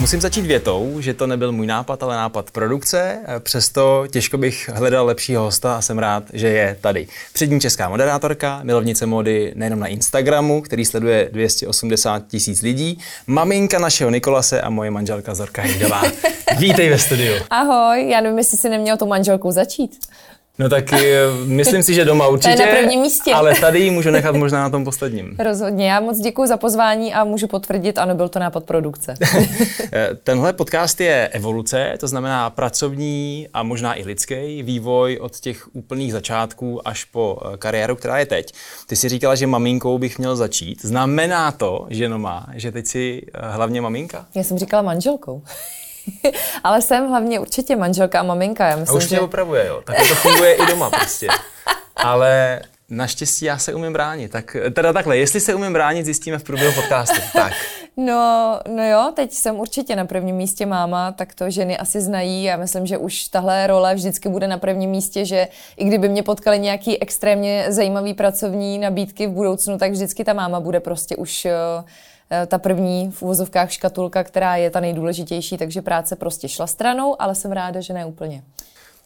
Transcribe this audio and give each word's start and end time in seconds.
Musím 0.00 0.20
začít 0.20 0.46
větou, 0.46 0.96
že 1.00 1.14
to 1.14 1.26
nebyl 1.26 1.52
můj 1.52 1.66
nápad, 1.66 2.02
ale 2.02 2.16
nápad 2.16 2.50
produkce. 2.50 3.18
Přesto 3.38 4.04
těžko 4.10 4.38
bych 4.38 4.70
hledal 4.74 5.06
lepšího 5.06 5.42
hosta 5.42 5.76
a 5.76 5.80
jsem 5.80 5.98
rád, 5.98 6.24
že 6.32 6.48
je 6.48 6.76
tady. 6.80 7.06
Přední 7.32 7.60
česká 7.60 7.88
moderátorka, 7.88 8.60
milovnice 8.62 9.06
mody 9.06 9.52
nejenom 9.56 9.80
na 9.80 9.86
Instagramu, 9.86 10.60
který 10.60 10.84
sleduje 10.84 11.28
280 11.32 12.26
tisíc 12.28 12.62
lidí, 12.62 12.98
maminka 13.26 13.78
našeho 13.78 14.10
Nikolase 14.10 14.60
a 14.60 14.70
moje 14.70 14.90
manželka 14.90 15.34
Zorka 15.34 15.62
Hejdová. 15.62 16.02
Vítej 16.58 16.88
ve 16.90 16.98
studiu. 16.98 17.34
Ahoj, 17.50 18.08
já 18.08 18.20
nevím, 18.20 18.38
jestli 18.38 18.58
si 18.58 18.68
neměl 18.68 18.96
tu 18.96 19.06
manželku 19.06 19.50
začít. 19.50 19.98
No 20.60 20.68
tak 20.68 20.92
eh, 20.92 21.22
myslím 21.44 21.82
si, 21.82 21.94
že 21.94 22.04
doma 22.04 22.28
určitě. 22.28 22.56
To 22.56 22.62
je 22.62 22.66
na 22.66 22.72
prvním 22.72 23.00
místě. 23.00 23.32
Ale 23.34 23.54
tady 23.60 23.80
ji 23.80 23.90
můžu 23.90 24.10
nechat 24.10 24.36
možná 24.36 24.62
na 24.62 24.70
tom 24.70 24.84
posledním. 24.84 25.36
Rozhodně. 25.38 25.90
Já 25.90 26.00
moc 26.00 26.18
děkuji 26.18 26.46
za 26.46 26.56
pozvání 26.56 27.14
a 27.14 27.24
můžu 27.24 27.46
potvrdit, 27.46 27.98
ano, 27.98 28.14
byl 28.14 28.28
to 28.28 28.38
nápad 28.38 28.64
produkce. 28.64 29.14
Eh, 29.92 30.08
tenhle 30.24 30.52
podcast 30.52 31.00
je 31.00 31.28
evoluce, 31.28 31.94
to 32.00 32.08
znamená 32.08 32.50
pracovní 32.50 33.48
a 33.54 33.62
možná 33.62 33.98
i 33.98 34.04
lidský 34.04 34.62
vývoj 34.62 35.18
od 35.20 35.40
těch 35.40 35.74
úplných 35.76 36.12
začátků 36.12 36.88
až 36.88 37.04
po 37.04 37.38
eh, 37.44 37.56
kariéru, 37.56 37.96
která 37.96 38.18
je 38.18 38.26
teď. 38.26 38.52
Ty 38.86 38.96
si 38.96 39.08
říkala, 39.08 39.34
že 39.34 39.46
maminkou 39.46 39.98
bych 39.98 40.18
měl 40.18 40.36
začít. 40.36 40.84
Znamená 40.84 41.52
to, 41.52 41.86
že 41.90 42.08
no 42.08 42.18
má, 42.18 42.46
že 42.54 42.72
teď 42.72 42.86
si 42.86 43.22
hlavně 43.34 43.80
maminka? 43.80 44.26
Já 44.34 44.42
jsem 44.42 44.58
říkala 44.58 44.82
manželkou. 44.82 45.42
Ale 46.64 46.82
jsem 46.82 47.08
hlavně 47.08 47.40
určitě 47.40 47.76
manželka 47.76 48.20
a 48.20 48.22
maminka. 48.22 48.66
Já 48.66 48.76
myslím, 48.76 48.96
a 48.96 48.98
už 48.98 49.08
že... 49.08 49.16
mě 49.16 49.20
opravuje, 49.20 49.66
jo. 49.66 49.82
Tak 49.84 49.96
to 50.08 50.14
funguje 50.14 50.54
i 50.54 50.66
doma 50.66 50.90
prostě. 50.90 51.28
Ale 51.96 52.60
Naštěstí 52.90 53.44
já 53.44 53.58
se 53.58 53.74
umím 53.74 53.92
bránit. 53.92 54.32
Tak, 54.32 54.56
teda 54.72 54.92
takhle, 54.92 55.16
jestli 55.16 55.40
se 55.40 55.54
umím 55.54 55.72
bránit, 55.72 56.04
zjistíme 56.04 56.38
v 56.38 56.44
průběhu 56.44 56.74
podcastu. 56.74 57.20
Tak. 57.32 57.52
No, 57.96 58.60
no 58.68 58.88
jo, 58.90 59.12
teď 59.16 59.32
jsem 59.32 59.60
určitě 59.60 59.96
na 59.96 60.04
prvním 60.04 60.36
místě 60.36 60.66
máma, 60.66 61.12
tak 61.12 61.34
to 61.34 61.50
ženy 61.50 61.78
asi 61.78 62.00
znají. 62.00 62.44
Já 62.44 62.56
myslím, 62.56 62.86
že 62.86 62.98
už 62.98 63.28
tahle 63.28 63.66
role 63.66 63.94
vždycky 63.94 64.28
bude 64.28 64.48
na 64.48 64.58
prvním 64.58 64.90
místě, 64.90 65.24
že 65.24 65.48
i 65.76 65.84
kdyby 65.84 66.08
mě 66.08 66.22
potkali 66.22 66.58
nějaký 66.58 67.02
extrémně 67.02 67.66
zajímavý 67.68 68.14
pracovní 68.14 68.78
nabídky 68.78 69.26
v 69.26 69.30
budoucnu, 69.30 69.78
tak 69.78 69.92
vždycky 69.92 70.24
ta 70.24 70.32
máma 70.32 70.60
bude 70.60 70.80
prostě 70.80 71.16
už 71.16 71.44
uh, 71.44 71.84
ta 72.46 72.58
první 72.58 73.10
v 73.10 73.22
uvozovkách 73.22 73.70
škatulka, 73.70 74.24
která 74.24 74.56
je 74.56 74.70
ta 74.70 74.80
nejdůležitější, 74.80 75.58
takže 75.58 75.82
práce 75.82 76.16
prostě 76.16 76.48
šla 76.48 76.66
stranou, 76.66 77.22
ale 77.22 77.34
jsem 77.34 77.52
ráda, 77.52 77.80
že 77.80 77.92
ne 77.92 78.06
úplně. 78.06 78.42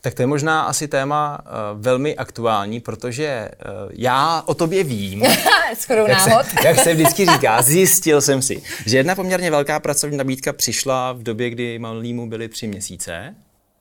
Tak 0.00 0.14
to 0.14 0.22
je 0.22 0.26
možná 0.26 0.62
asi 0.62 0.88
téma 0.88 1.38
uh, 1.40 1.80
velmi 1.80 2.16
aktuální, 2.16 2.80
protože 2.80 3.48
uh, 3.48 3.92
já 3.92 4.42
o 4.46 4.54
tobě 4.54 4.84
vím. 4.84 5.22
Skoro 5.78 6.08
náhod. 6.08 6.46
Se, 6.46 6.66
jak 6.66 6.78
se 6.78 6.94
vždycky 6.94 7.26
říká, 7.32 7.62
zjistil 7.62 8.20
jsem 8.20 8.42
si, 8.42 8.62
že 8.86 8.96
jedna 8.96 9.14
poměrně 9.14 9.50
velká 9.50 9.80
pracovní 9.80 10.16
nabídka 10.16 10.52
přišla 10.52 11.12
v 11.12 11.22
době, 11.22 11.50
kdy 11.50 11.78
malýmu 11.78 12.28
byly 12.28 12.48
tři 12.48 12.68
měsíce. 12.68 13.34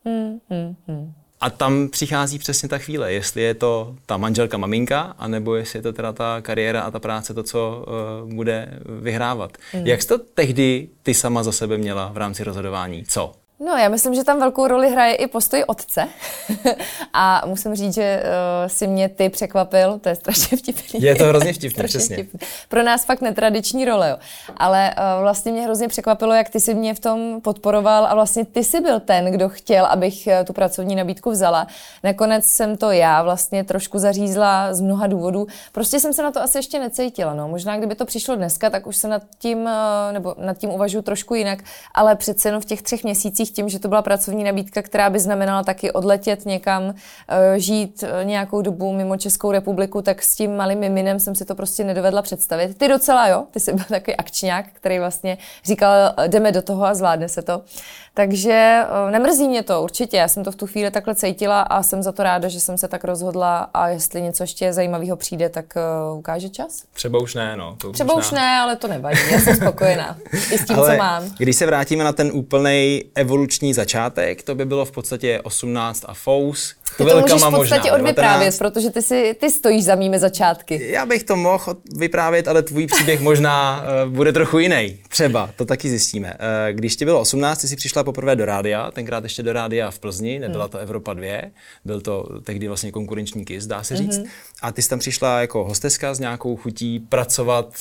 Hmm, 0.06 0.40
hmm, 0.50 0.76
hmm. 0.88 1.14
A 1.44 1.50
tam 1.50 1.90
přichází 1.90 2.40
přesně 2.40 2.70
ta 2.70 2.78
chvíle, 2.78 3.14
jestli 3.14 3.42
je 3.42 3.54
to 3.54 3.96
ta 4.06 4.18
manželka, 4.18 4.58
maminka, 4.58 5.02
anebo 5.18 5.56
jestli 5.56 5.80
je 5.80 5.84
to 5.84 5.94
teda 5.94 6.14
ta 6.14 6.42
kariéra 6.42 6.82
a 6.82 6.92
ta 6.92 7.00
práce 7.00 7.34
to, 7.34 7.44
co 7.44 7.86
uh, 8.24 8.34
bude 8.34 8.80
vyhrávat. 9.02 9.58
Mm. 9.74 9.88
Jak 9.88 10.02
jsi 10.02 10.08
to 10.08 10.18
tehdy 10.18 10.88
ty 11.04 11.14
sama 11.14 11.44
za 11.44 11.52
sebe 11.52 11.78
měla 11.78 12.12
v 12.14 12.18
rámci 12.18 12.44
rozhodování? 12.44 13.04
Co? 13.08 13.34
No, 13.60 13.78
já 13.78 13.90
myslím, 13.90 14.16
že 14.16 14.24
tam 14.24 14.40
velkou 14.40 14.68
roli 14.68 14.92
hraje 14.92 15.16
i 15.16 15.28
postoj 15.28 15.64
otce. 15.68 16.08
a 17.14 17.42
musím 17.46 17.76
říct, 17.76 17.94
že 17.94 18.24
uh, 18.24 18.68
si 18.68 18.88
mě 18.88 19.10
ty 19.10 19.30
překvapil, 19.30 20.00
to 20.00 20.10
je 20.10 20.16
strašně 20.16 20.58
vtipný. 20.58 21.02
Je 21.02 21.16
to 21.16 21.24
hrozně 21.24 21.54
vtipný, 21.54 21.84
přesně. 21.88 22.16
Vtipný. 22.16 22.40
Pro 22.70 22.84
nás 22.84 23.06
fakt 23.06 23.22
netradiční 23.22 23.86
role, 23.86 24.10
jo. 24.10 24.18
Ale 24.58 24.94
uh, 24.98 25.22
vlastně 25.22 25.52
mě 25.52 25.62
hrozně 25.62 25.88
překvapilo, 25.88 26.34
jak 26.34 26.50
ty 26.50 26.60
si 26.60 26.74
mě 26.74 26.94
v 26.94 27.00
tom 27.00 27.42
podporoval 27.42 28.06
a 28.06 28.16
vlastně 28.16 28.46
ty 28.46 28.64
si 28.64 28.82
byl 28.82 29.00
ten, 29.00 29.26
kdo 29.26 29.50
chtěl, 29.50 29.86
abych 29.86 30.28
uh, 30.28 30.46
tu 30.46 30.54
pracovní 30.54 30.96
nabídku 30.96 31.32
vzala. 31.32 31.68
Nakonec 32.04 32.46
jsem 32.46 32.78
to 32.78 32.92
já 32.92 33.24
vlastně 33.24 33.64
trošku 33.64 34.00
zařízla 34.00 34.74
z 34.74 34.82
mnoha 34.82 35.08
důvodů. 35.08 35.48
Prostě 35.72 36.00
jsem 36.00 36.14
se 36.14 36.24
na 36.24 36.32
to 36.32 36.42
asi 36.42 36.58
ještě 36.58 36.80
necítila, 36.80 37.34
no. 37.34 37.48
Možná 37.48 37.78
kdyby 37.78 37.96
to 37.96 38.06
přišlo 38.06 38.36
dneska, 38.36 38.70
tak 38.70 38.88
už 38.88 38.98
se 38.98 39.08
nad 39.08 39.22
tím, 39.40 39.58
uh, 39.58 39.70
nebo 40.12 40.36
nad 40.38 40.58
tím 40.58 40.70
uvažuji 40.70 41.02
trošku 41.02 41.36
jinak, 41.36 41.60
ale 41.94 42.16
přece 42.16 42.48
jenom 42.48 42.62
v 42.62 42.66
těch 42.66 42.82
třech 42.82 43.04
měsících 43.04 43.43
tím, 43.52 43.70
že 43.70 43.80
to 43.80 43.88
byla 43.88 44.02
pracovní 44.02 44.44
nabídka, 44.44 44.82
která 44.82 45.10
by 45.10 45.20
znamenala 45.20 45.64
taky 45.64 45.92
odletět 45.92 46.46
někam, 46.46 46.94
eh, 47.28 47.60
žít 47.60 48.04
eh, 48.04 48.26
nějakou 48.26 48.62
dobu 48.62 48.94
mimo 48.94 49.18
Českou 49.18 49.52
republiku, 49.52 50.02
tak 50.02 50.24
s 50.24 50.36
tím 50.36 50.56
malým 50.56 50.80
miminem 50.80 51.20
jsem 51.20 51.36
si 51.36 51.46
to 51.46 51.56
prostě 51.56 51.84
nedovedla 51.84 52.22
představit. 52.22 52.78
Ty 52.78 52.88
docela 52.88 53.28
jo, 53.28 53.44
ty 53.52 53.60
jsi 53.60 53.74
byl 53.74 53.86
takový 53.90 54.18
akčňák, 54.18 54.66
který 54.74 55.00
vlastně 55.00 55.38
říkal, 55.66 56.14
jdeme 56.28 56.52
do 56.52 56.62
toho 56.62 56.86
a 56.86 56.94
zvládne 56.94 57.30
se 57.30 57.42
to. 57.42 57.62
Takže 58.14 58.84
eh, 59.08 59.12
nemrzí 59.12 59.48
mě 59.48 59.64
to 59.64 59.84
určitě, 59.84 60.18
já 60.18 60.28
jsem 60.28 60.44
to 60.44 60.52
v 60.52 60.56
tu 60.56 60.68
chvíli 60.68 60.92
takhle 60.92 61.16
cítila 61.16 61.62
a 61.62 61.84
jsem 61.84 62.04
za 62.04 62.12
to 62.12 62.24
ráda, 62.24 62.48
že 62.48 62.60
jsem 62.60 62.78
se 62.78 62.88
tak 62.88 63.04
rozhodla 63.04 63.70
a 63.74 63.88
jestli 63.88 64.22
něco 64.22 64.44
ještě 64.44 64.74
zajímavého 64.74 65.18
přijde, 65.18 65.50
tak 65.50 65.66
ukáže 66.18 66.50
čas. 66.50 66.84
Třeba 66.94 67.20
už 67.20 67.36
ne, 67.36 67.58
no. 67.58 67.76
To 67.82 67.92
Třeba 67.92 68.14
už 68.14 68.32
ne, 68.32 68.60
ale 68.60 68.76
to 68.76 68.88
nevadí, 68.88 69.20
já 69.32 69.40
jsem 69.40 69.56
spokojená 69.56 70.18
i 70.52 70.58
s 70.58 70.66
tím, 70.66 70.76
ale 70.76 70.92
co 70.92 70.98
mám. 70.98 71.24
Když 71.38 71.56
se 71.56 71.66
vrátíme 71.66 72.04
na 72.04 72.14
ten 72.14 72.32
úplný 72.34 73.04
evoluční 73.34 73.74
začátek, 73.74 74.44
to 74.44 74.56
by 74.56 74.66
bylo 74.66 74.86
v 74.86 74.92
podstatě 74.92 75.42
18 75.44 76.06
a 76.08 76.14
fous, 76.14 76.76
ty 76.98 77.06
to 77.06 77.22
můžeš 77.22 77.44
v 77.44 77.52
podstatě 77.52 77.92
odvyprávět, 77.92 78.58
protože 78.58 78.90
ty, 78.90 79.02
si, 79.02 79.36
ty 79.40 79.50
stojíš 79.50 79.84
za 79.84 79.96
mými 79.96 80.20
začátky. 80.20 80.92
Já 80.92 81.06
bych 81.06 81.24
to 81.24 81.36
mohl 81.36 81.78
vyprávět, 81.96 82.48
ale 82.48 82.62
tvůj 82.62 82.88
příběh 82.88 83.20
možná 83.30 83.86
uh, 84.06 84.12
bude 84.12 84.34
trochu 84.34 84.60
jiný. 84.60 84.98
Třeba, 85.10 85.50
to 85.56 85.66
taky 85.66 85.90
zjistíme. 85.90 86.34
Uh, 86.34 86.76
když 86.76 86.96
ti 86.96 87.06
bylo 87.06 87.20
18, 87.20 87.62
ty 87.62 87.68
jsi 87.68 87.76
přišla 87.76 88.04
poprvé 88.04 88.36
do 88.36 88.46
rádia, 88.46 88.92
tenkrát 88.92 89.24
ještě 89.24 89.44
do 89.44 89.54
rádia 89.54 89.92
v 89.92 90.00
Plzni, 90.00 90.40
nebyla 90.40 90.64
hmm. 90.64 90.72
to 90.72 90.78
Evropa 90.78 91.14
2, 91.14 91.42
byl 91.86 92.02
to 92.02 92.40
tehdy 92.44 92.68
vlastně 92.68 92.92
konkurenční 92.92 93.46
KIS, 93.46 93.68
dá 93.68 93.84
se 93.84 93.96
říct. 93.96 94.20
Mm-hmm. 94.20 94.30
A 94.62 94.72
ty 94.72 94.82
jsi 94.82 94.90
tam 94.90 95.00
přišla 95.00 95.42
jako 95.42 95.64
hosteska 95.64 96.14
s 96.14 96.20
nějakou 96.20 96.56
chutí 96.56 97.00
pracovat 97.00 97.74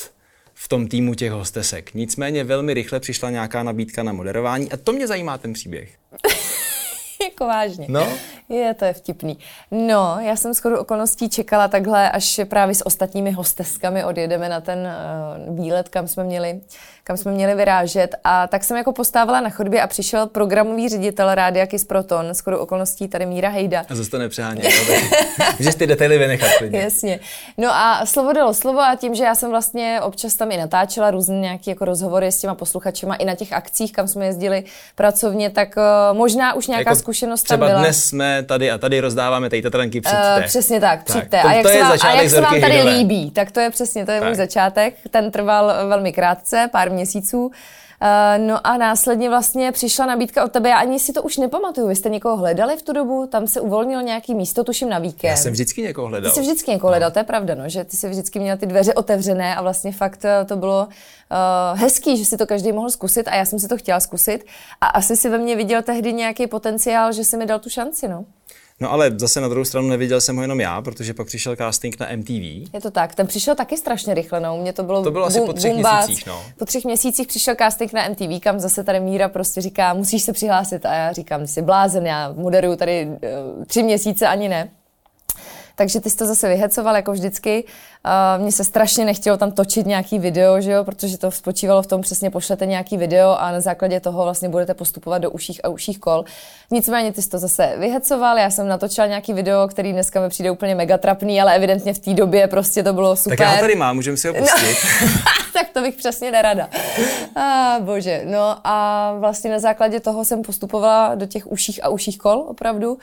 v 0.55 0.69
tom 0.69 0.89
týmu 0.89 1.15
těch 1.15 1.33
hostesek. 1.33 1.95
Nicméně 1.95 2.45
velmi 2.45 2.75
rychle 2.75 3.01
přišla 3.01 3.31
nějaká 3.31 3.63
nabídka 3.63 4.03
na 4.03 4.13
moderování 4.13 4.73
a 4.73 4.77
to 4.77 4.93
mě 4.93 5.07
zajímá 5.07 5.39
ten 5.39 5.53
příběh. 5.53 5.91
jako 7.23 7.47
vážně. 7.47 7.87
No? 7.89 8.09
Je, 8.49 8.75
to 8.75 8.85
je 8.85 8.93
vtipný. 8.93 9.39
No, 9.71 10.17
já 10.21 10.37
jsem 10.37 10.55
skoro 10.55 10.81
okolností 10.81 11.29
čekala 11.29 11.69
takhle, 11.69 12.11
až 12.11 12.41
právě 12.45 12.75
s 12.75 12.87
ostatními 12.87 13.31
hosteskami 13.31 14.05
odjedeme 14.05 14.49
na 14.49 14.61
ten 14.61 14.79
uh, 15.49 15.57
výlet, 15.57 15.89
kam 15.89 16.09
jsme 16.09 16.25
měli 16.25 16.61
kam 17.05 17.17
jsme 17.17 17.33
měli 17.33 17.55
vyrážet. 17.55 18.15
A 18.25 18.47
tak 18.47 18.65
jsem 18.65 18.77
jako 18.77 18.93
postávala 18.93 19.41
na 19.41 19.51
chodbě 19.51 19.83
a 19.83 19.87
přišel 19.87 20.27
programový 20.27 20.89
ředitel 20.89 21.35
Rádia 21.35 21.67
Kiss 21.67 21.85
Proton, 21.85 22.35
skoro 22.35 22.61
okolností 22.61 23.09
tady 23.09 23.27
Míra 23.27 23.49
Hejda. 23.49 23.85
A 23.89 23.95
zase 23.95 24.11
to 24.11 24.19
nepřehání, 24.19 24.63
že 25.61 25.77
ty 25.77 25.87
detaily 25.87 26.19
vynechat. 26.19 26.51
Jasně. 26.71 27.21
No 27.59 27.75
a 27.75 28.07
slovo 28.07 28.33
dalo 28.33 28.55
slovo 28.55 28.81
a 28.81 28.97
tím, 28.97 29.15
že 29.15 29.25
já 29.25 29.35
jsem 29.35 29.51
vlastně 29.51 30.01
občas 30.03 30.35
tam 30.35 30.51
i 30.51 30.57
natáčela 30.57 31.11
různé 31.11 31.39
nějaké 31.39 31.71
jako 31.71 31.85
rozhovory 31.85 32.33
s 32.33 32.41
těma 32.41 32.55
posluchačema 32.55 33.15
i 33.15 33.25
na 33.25 33.35
těch 33.35 33.53
akcích, 33.53 33.93
kam 33.93 34.09
jsme 34.09 34.27
jezdili 34.27 34.65
pracovně, 34.95 35.51
tak 35.51 35.75
uh, 35.77 36.17
možná 36.17 36.55
už 36.55 36.67
nějaká 36.67 36.91
jako 36.91 37.01
zkušenost 37.01 37.43
třeba 37.43 37.67
tam 37.67 37.69
byla. 37.69 37.81
dnes 37.81 38.05
jsme 38.05 38.43
tady 38.43 38.71
a 38.71 38.79
tady 38.79 39.01
rozdáváme 39.01 39.51
tady 39.51 39.63
tatranky, 39.63 40.01
přijďte. 40.01 40.37
Uh, 40.39 40.45
přesně 40.45 40.81
tak, 40.81 41.05
přijďte. 41.05 41.29
Tak, 41.29 41.43
to, 41.43 41.49
a 41.49 41.53
jak, 41.53 41.63
to 41.63 41.69
se, 41.69 41.79
vám, 41.79 41.99
a 42.03 42.13
jak 42.15 42.31
se 42.31 42.41
vám 42.41 42.61
tady 42.61 42.73
Hydové. 42.73 42.91
líbí, 42.91 43.31
tak 43.31 43.51
to 43.51 43.61
je 43.61 43.71
přesně, 43.71 44.07
to 44.07 44.13
je 44.13 44.21
tak. 44.21 44.29
můj 44.29 44.37
začátek. 44.37 44.95
Ten 45.11 45.31
trval 45.31 45.73
velmi 45.89 46.13
krátce, 46.13 46.69
pár 46.73 46.92
měsíců. 46.93 47.47
Uh, 47.47 48.47
no 48.47 48.67
a 48.67 48.77
následně 48.77 49.29
vlastně 49.29 49.73
přišla 49.73 50.07
nabídka 50.07 50.45
od 50.45 50.53
tebe, 50.53 50.69
já 50.69 50.77
ani 50.77 50.99
si 50.99 51.13
to 51.13 51.23
už 51.23 51.37
nepamatuju. 51.37 51.89
Vy 51.89 51.97
jste 51.97 52.09
někoho 52.09 52.37
hledali 52.37 52.77
v 52.77 52.83
tu 52.83 52.93
dobu? 52.93 53.27
Tam 53.27 53.47
se 53.47 53.61
uvolnil 53.61 54.03
nějaký 54.03 54.35
místo, 54.35 54.65
tuším 54.65 54.89
na 54.89 54.99
víkend. 54.99 55.31
Já 55.31 55.37
jsem 55.37 55.53
vždycky 55.53 55.83
někoho 55.83 56.09
hledal. 56.09 56.31
Ty 56.31 56.35
jsi 56.35 56.41
vždycky 56.41 56.71
někoho 56.71 56.89
hledal, 56.89 57.11
no. 57.11 57.13
to 57.13 57.19
je 57.19 57.25
pravda, 57.25 57.55
no, 57.55 57.69
že 57.69 57.85
ty 57.85 57.97
jsi 57.97 58.09
vždycky 58.09 58.39
měl 58.39 58.57
ty 58.57 58.67
dveře 58.67 58.95
otevřené 58.95 59.57
a 59.57 59.63
vlastně 59.63 59.93
fakt 59.93 60.25
eh, 60.25 60.45
to 60.45 60.57
bylo 60.57 60.89
uh, 60.89 61.81
hezký, 61.81 62.17
že 62.17 62.25
si 62.25 62.37
to 62.37 62.47
každý 62.47 62.73
mohl 62.73 62.91
zkusit 62.91 63.29
a 63.29 63.35
já 63.35 63.45
jsem 63.45 63.59
si 63.59 63.69
to 63.69 63.77
chtěla 63.77 64.01
zkusit 64.01 64.45
a 64.81 64.87
asi 64.87 65.17
si 65.17 65.29
ve 65.29 65.39
mně 65.39 65.57
viděl 65.57 65.83
tehdy 65.83 66.13
nějaký 66.13 66.47
potenciál, 66.47 67.13
že 67.13 67.25
si 67.25 67.37
mi 67.37 67.47
dal 67.47 67.59
tu 67.59 67.71
šanci, 67.71 68.09
no. 68.09 68.25
No 68.83 68.93
ale 68.93 69.11
zase 69.17 69.41
na 69.41 69.49
druhou 69.49 69.65
stranu 69.65 69.89
neviděl 69.89 70.21
jsem 70.21 70.37
ho 70.37 70.43
jenom 70.43 70.61
já, 70.61 70.83
protože 70.83 71.15
pak 71.15 71.27
přišel 71.27 71.57
casting 71.57 72.01
na 72.01 72.07
MTV. 72.17 72.75
Je 72.75 72.81
to 72.83 72.91
tak, 72.91 73.15
ten 73.15 73.27
přišel 73.27 73.55
taky 73.55 73.77
strašně 73.77 74.15
rychle, 74.15 74.41
no. 74.41 74.57
Mě 74.57 74.73
to 74.73 74.83
bylo 74.83 75.05
To 75.05 75.11
bylo 75.11 75.27
asi 75.27 75.41
po 75.41 75.53
třech 75.53 75.73
bumbác. 75.73 76.07
měsících, 76.07 76.27
no. 76.27 76.43
Po 76.59 76.65
třech 76.65 76.85
měsících 76.85 77.27
přišel 77.27 77.55
casting 77.59 77.93
na 77.93 78.09
MTV, 78.09 78.41
kam 78.41 78.61
zase 78.61 78.85
tady 78.85 79.01
Míra 79.01 79.29
prostě 79.29 79.61
říká, 79.61 79.95
musíš 79.95 80.23
se 80.23 80.33
přihlásit 80.33 80.87
a 80.87 80.95
já 80.95 81.13
říkám, 81.13 81.47
jsi 81.47 81.63
blázen, 81.63 82.07
já 82.07 82.33
moderuju 82.37 82.77
tady 82.77 83.07
uh, 83.07 83.65
tři 83.65 83.83
měsíce 83.83 84.27
ani 84.27 84.49
ne. 84.49 84.71
Takže 85.75 86.01
ty 86.01 86.11
jsi 86.11 86.17
to 86.17 86.27
zase 86.27 86.49
vyhecoval 86.49 86.97
jako 86.97 87.13
vždycky. 87.13 87.65
Uh, 88.37 88.43
mně 88.43 88.53
se 88.53 88.65
strašně 88.65 89.05
nechtělo 89.05 89.37
tam 89.37 89.53
točit 89.53 89.87
nějaký 89.87 90.19
video, 90.19 90.61
že 90.61 90.73
jo, 90.73 90.85
protože 90.85 91.19
to 91.19 91.31
spočívalo 91.31 91.83
v 91.83 91.87
tom, 91.87 92.01
přesně 92.01 92.31
pošlete 92.31 92.67
nějaký 92.67 92.97
video 92.97 93.31
a 93.31 93.53
na 93.53 93.61
základě 93.61 94.01
toho 94.01 94.25
vlastně 94.25 94.49
budete 94.49 94.75
postupovat 94.75 95.19
do 95.19 95.31
uších 95.31 95.65
a 95.65 95.69
uších 95.69 95.99
kol. 95.99 96.25
Nicméně 96.71 97.13
ty 97.13 97.23
jsi 97.23 97.29
to 97.29 97.39
zase 97.39 97.75
vyhecoval, 97.79 98.39
já 98.39 98.51
jsem 98.51 98.69
natočila 98.69 99.07
nějaký 99.07 99.33
video, 99.33 99.69
který 99.69 99.93
dneska 99.93 100.21
mi 100.21 100.29
přijde 100.29 100.51
úplně 100.51 100.75
mega 100.75 100.99
trapný, 100.99 101.41
ale 101.41 101.57
evidentně 101.57 101.95
v 101.95 101.99
té 101.99 102.15
době 102.15 102.49
prostě 102.49 102.83
to 102.83 102.93
bylo 102.93 103.17
super. 103.17 103.39
Tak 103.39 103.47
já 103.47 103.53
ho 103.55 103.61
tady 103.61 103.75
mám, 103.75 103.97
můžeme 103.97 104.17
si 104.17 104.29
ho 104.29 104.35
pustit. 104.35 104.77
No. 105.03 105.09
tak 105.53 105.69
to 105.73 105.83
to 105.83 105.89
bych 105.89 105.97
přesně 105.97 106.31
nerada. 106.31 106.69
A, 107.37 107.77
bože, 107.81 108.23
no 108.25 108.57
a 108.65 109.15
vlastně 109.19 109.51
na 109.51 109.59
základě 109.59 110.01
toho 110.01 110.25
jsem 110.25 110.43
postupovala 110.43 111.15
do 111.15 111.27
těch 111.27 111.53
uších 111.53 111.85
a 111.85 111.89
uších 111.89 112.19
kol, 112.19 112.45
opravdu. 112.49 112.99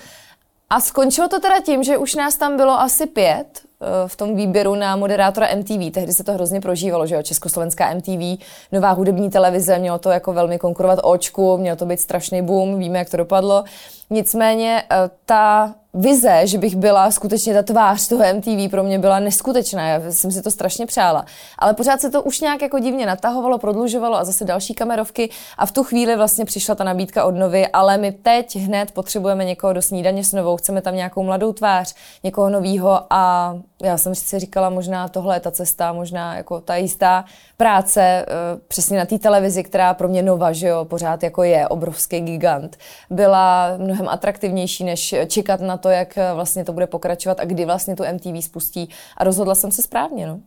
A 0.71 0.80
skončilo 0.80 1.27
to 1.27 1.39
teda 1.39 1.62
tím, 1.62 1.83
že 1.83 1.98
už 1.98 2.16
nás 2.16 2.36
tam 2.36 2.57
bylo 2.57 2.80
asi 2.80 3.06
pět 3.06 3.45
eh, 3.45 3.86
v 4.07 4.16
tom 4.16 4.36
výběru 4.36 4.75
na 4.75 4.95
moderátora 4.95 5.48
MTV. 5.56 5.92
Tehdy 5.92 6.13
se 6.13 6.24
to 6.24 6.33
hrozně 6.33 6.62
prožívalo, 6.62 7.07
že 7.07 7.16
jo, 7.16 7.24
Československá 7.24 7.94
MTV, 7.94 8.45
nová 8.71 8.92
hudební 8.92 9.30
televize, 9.30 9.80
mělo 9.80 10.00
to 10.00 10.10
jako 10.10 10.33
velmi 10.33 10.60
konkurovat 10.60 11.00
očku, 11.04 11.57
mělo 11.57 11.77
to 11.77 11.86
být 11.86 12.00
strašný 12.00 12.42
boom, 12.42 12.80
víme, 12.80 13.00
jak 13.00 13.10
to 13.10 13.18
dopadlo. 13.18 13.63
Nicméně 14.09 14.83
eh, 14.91 15.09
ta 15.25 15.75
vize, 15.94 16.47
že 16.47 16.57
bych 16.57 16.75
byla 16.75 17.11
skutečně 17.11 17.53
ta 17.53 17.63
tvář 17.63 18.07
toho 18.07 18.23
MTV 18.33 18.71
pro 18.71 18.83
mě 18.83 19.00
byla 19.00 19.19
neskutečná, 19.19 19.88
já 19.88 20.11
jsem 20.11 20.31
si 20.31 20.41
to 20.41 20.51
strašně 20.51 20.85
přála. 20.85 21.25
Ale 21.59 21.73
pořád 21.73 22.01
se 22.01 22.09
to 22.09 22.23
už 22.23 22.41
nějak 22.41 22.61
jako 22.61 22.79
divně 22.79 23.06
natahovalo, 23.06 23.57
prodlužovalo 23.57 24.17
a 24.17 24.23
zase 24.23 24.45
další 24.45 24.73
kamerovky. 24.73 25.29
A 25.57 25.65
v 25.65 25.71
tu 25.71 25.83
chvíli 25.83 26.15
vlastně 26.15 26.45
přišla 26.45 26.75
ta 26.75 26.83
nabídka 26.83 27.25
od 27.25 27.31
novy, 27.35 27.67
ale 27.67 27.97
my 27.97 28.11
teď 28.11 28.56
hned 28.56 28.91
potřebujeme 28.91 29.45
někoho 29.45 29.73
do 29.73 29.81
snídaně 29.81 30.23
s 30.23 30.33
novou, 30.33 30.57
chceme 30.57 30.81
tam 30.81 30.95
nějakou 30.95 31.23
mladou 31.23 31.53
tvář, 31.53 31.95
někoho 32.23 32.50
novýho 32.50 33.01
a 33.09 33.56
já 33.81 33.97
jsem 33.97 34.15
si 34.15 34.39
říkala, 34.39 34.69
možná 34.69 35.07
tohle 35.07 35.35
je 35.35 35.39
ta 35.39 35.51
cesta, 35.51 35.94
možná 35.94 36.35
jako 36.35 36.61
ta 36.61 36.75
jistá 36.75 37.25
práce 37.57 38.01
eh, 38.01 38.25
přesně 38.67 38.97
na 38.97 39.06
té 39.06 39.19
televizi, 39.19 39.63
která 39.63 39.94
pro 39.94 40.07
mě 40.07 40.21
nova, 40.21 40.53
že 40.53 40.67
jo, 40.67 40.85
pořád 40.85 41.23
jako 41.23 41.44
je 41.44 41.67
obrovský 41.67 42.21
gigant, 42.21 42.77
byla 43.09 43.77
mnohem 43.77 43.98
atraktivnější, 44.07 44.83
než 44.83 45.15
čekat 45.27 45.61
na 45.61 45.77
to, 45.77 45.89
jak 45.89 46.17
eh, 46.17 46.33
vlastně 46.33 46.65
to 46.65 46.73
bude 46.73 46.87
pokračovat 46.87 47.39
a 47.39 47.45
kdy 47.45 47.65
vlastně 47.65 47.95
tu 47.95 48.03
MTV 48.13 48.43
spustí. 48.43 48.89
A 49.17 49.23
rozhodla 49.23 49.55
jsem 49.55 49.71
se 49.71 49.81
správně. 49.81 50.27
No. 50.27 50.39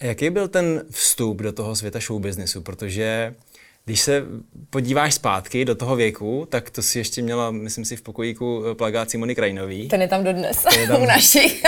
Jaký 0.00 0.30
byl 0.30 0.48
ten 0.48 0.82
vstup 0.90 1.42
do 1.42 1.52
toho 1.52 1.76
světa 1.76 1.98
showbiznesu? 1.98 2.60
Protože 2.60 3.34
když 3.84 4.00
se 4.00 4.22
podíváš 4.70 5.14
zpátky 5.14 5.64
do 5.64 5.74
toho 5.74 5.96
věku, 5.96 6.46
tak 6.50 6.70
to 6.70 6.82
si 6.82 6.98
ještě 6.98 7.22
měla, 7.22 7.50
myslím 7.50 7.84
si, 7.84 7.96
v 7.96 8.02
pokojíku 8.02 8.64
eh, 8.70 8.74
plagát 8.74 9.10
Simony 9.10 9.34
Krajinový. 9.34 9.88
Ten 9.88 10.02
je 10.02 10.08
tam 10.08 10.24
dodnes, 10.24 10.62
ten 10.62 10.80
je 10.80 10.88
tam, 10.88 11.02
u 11.02 11.06
našich. 11.06 11.62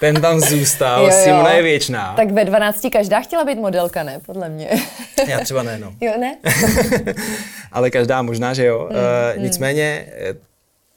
Ten 0.00 0.20
tam 0.20 0.40
zůstal, 0.40 1.02
jo, 1.02 1.06
jo. 1.06 1.24
Simona 1.24 1.52
je 1.52 1.62
věčná. 1.62 2.12
Tak 2.16 2.30
ve 2.30 2.44
12 2.44 2.86
každá 2.92 3.20
chtěla 3.20 3.44
být 3.44 3.58
modelka, 3.58 4.02
ne? 4.02 4.18
Podle 4.26 4.48
mě. 4.48 4.68
Já 5.26 5.40
třeba 5.40 5.62
ne, 5.62 5.78
no. 5.78 5.92
Jo, 6.00 6.12
ne? 6.20 6.36
Ale 7.72 7.90
každá 7.90 8.22
možná, 8.22 8.54
že 8.54 8.64
jo. 8.64 8.88
Mm, 8.90 8.96
uh, 8.96 9.42
nicméně 9.42 10.06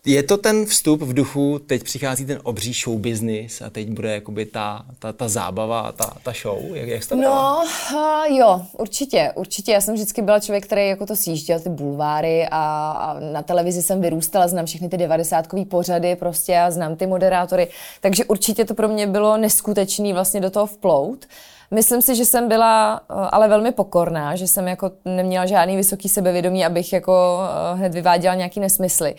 je 0.06 0.24
to 0.24 0.38
ten 0.38 0.66
vstup 0.66 1.02
v 1.02 1.14
duchu, 1.14 1.60
teď 1.60 1.84
přichází 1.84 2.26
ten 2.26 2.40
obří 2.44 2.74
show 2.74 3.00
business 3.00 3.62
a 3.62 3.70
teď 3.70 3.90
bude 3.90 4.14
jakoby 4.14 4.46
ta, 4.46 4.86
ta, 5.00 5.14
ta 5.14 5.30
zábava, 5.30 5.92
ta, 5.92 6.14
ta 6.24 6.34
show, 6.42 6.76
jak, 6.76 6.88
jak 6.88 7.06
to 7.06 7.16
No, 7.16 7.64
uh, 7.94 8.38
jo, 8.38 8.62
určitě, 8.78 9.32
určitě. 9.36 9.72
Já 9.72 9.82
jsem 9.82 9.94
vždycky 9.94 10.22
byla 10.22 10.40
člověk, 10.40 10.66
který 10.66 10.88
jako 10.88 11.06
to 11.06 11.16
sjížděl, 11.16 11.60
ty 11.60 11.70
bulváry 11.70 12.48
a, 12.52 12.92
a 12.92 13.20
na 13.20 13.42
televizi 13.42 13.84
jsem 13.84 14.02
vyrůstala, 14.02 14.48
znám 14.48 14.66
všechny 14.66 14.90
ty 14.90 14.98
devadesátkový 14.98 15.66
pořady 15.66 16.16
prostě 16.16 16.60
a 16.60 16.72
znám 16.72 16.96
ty 16.96 17.08
moderátory, 17.08 17.68
takže 18.02 18.26
určitě 18.26 18.66
to 18.66 18.74
pro 18.74 18.88
mě 18.88 19.08
bylo 19.08 19.38
neskutečný 19.38 20.14
vlastně 20.14 20.42
do 20.42 20.50
toho 20.50 20.66
vplout. 20.66 21.26
Myslím 21.72 22.02
si, 22.02 22.16
že 22.16 22.26
jsem 22.26 22.48
byla 22.48 22.94
ale 23.10 23.48
velmi 23.48 23.72
pokorná, 23.72 24.36
že 24.36 24.48
jsem 24.48 24.68
jako 24.68 24.92
neměla 25.06 25.46
žádný 25.46 25.76
vysoký 25.76 26.10
sebevědomí, 26.10 26.66
abych 26.66 26.94
jako 26.94 27.40
hned 27.74 27.94
vyváděla 27.94 28.36
nějaký 28.36 28.60
nesmysly 28.60 29.16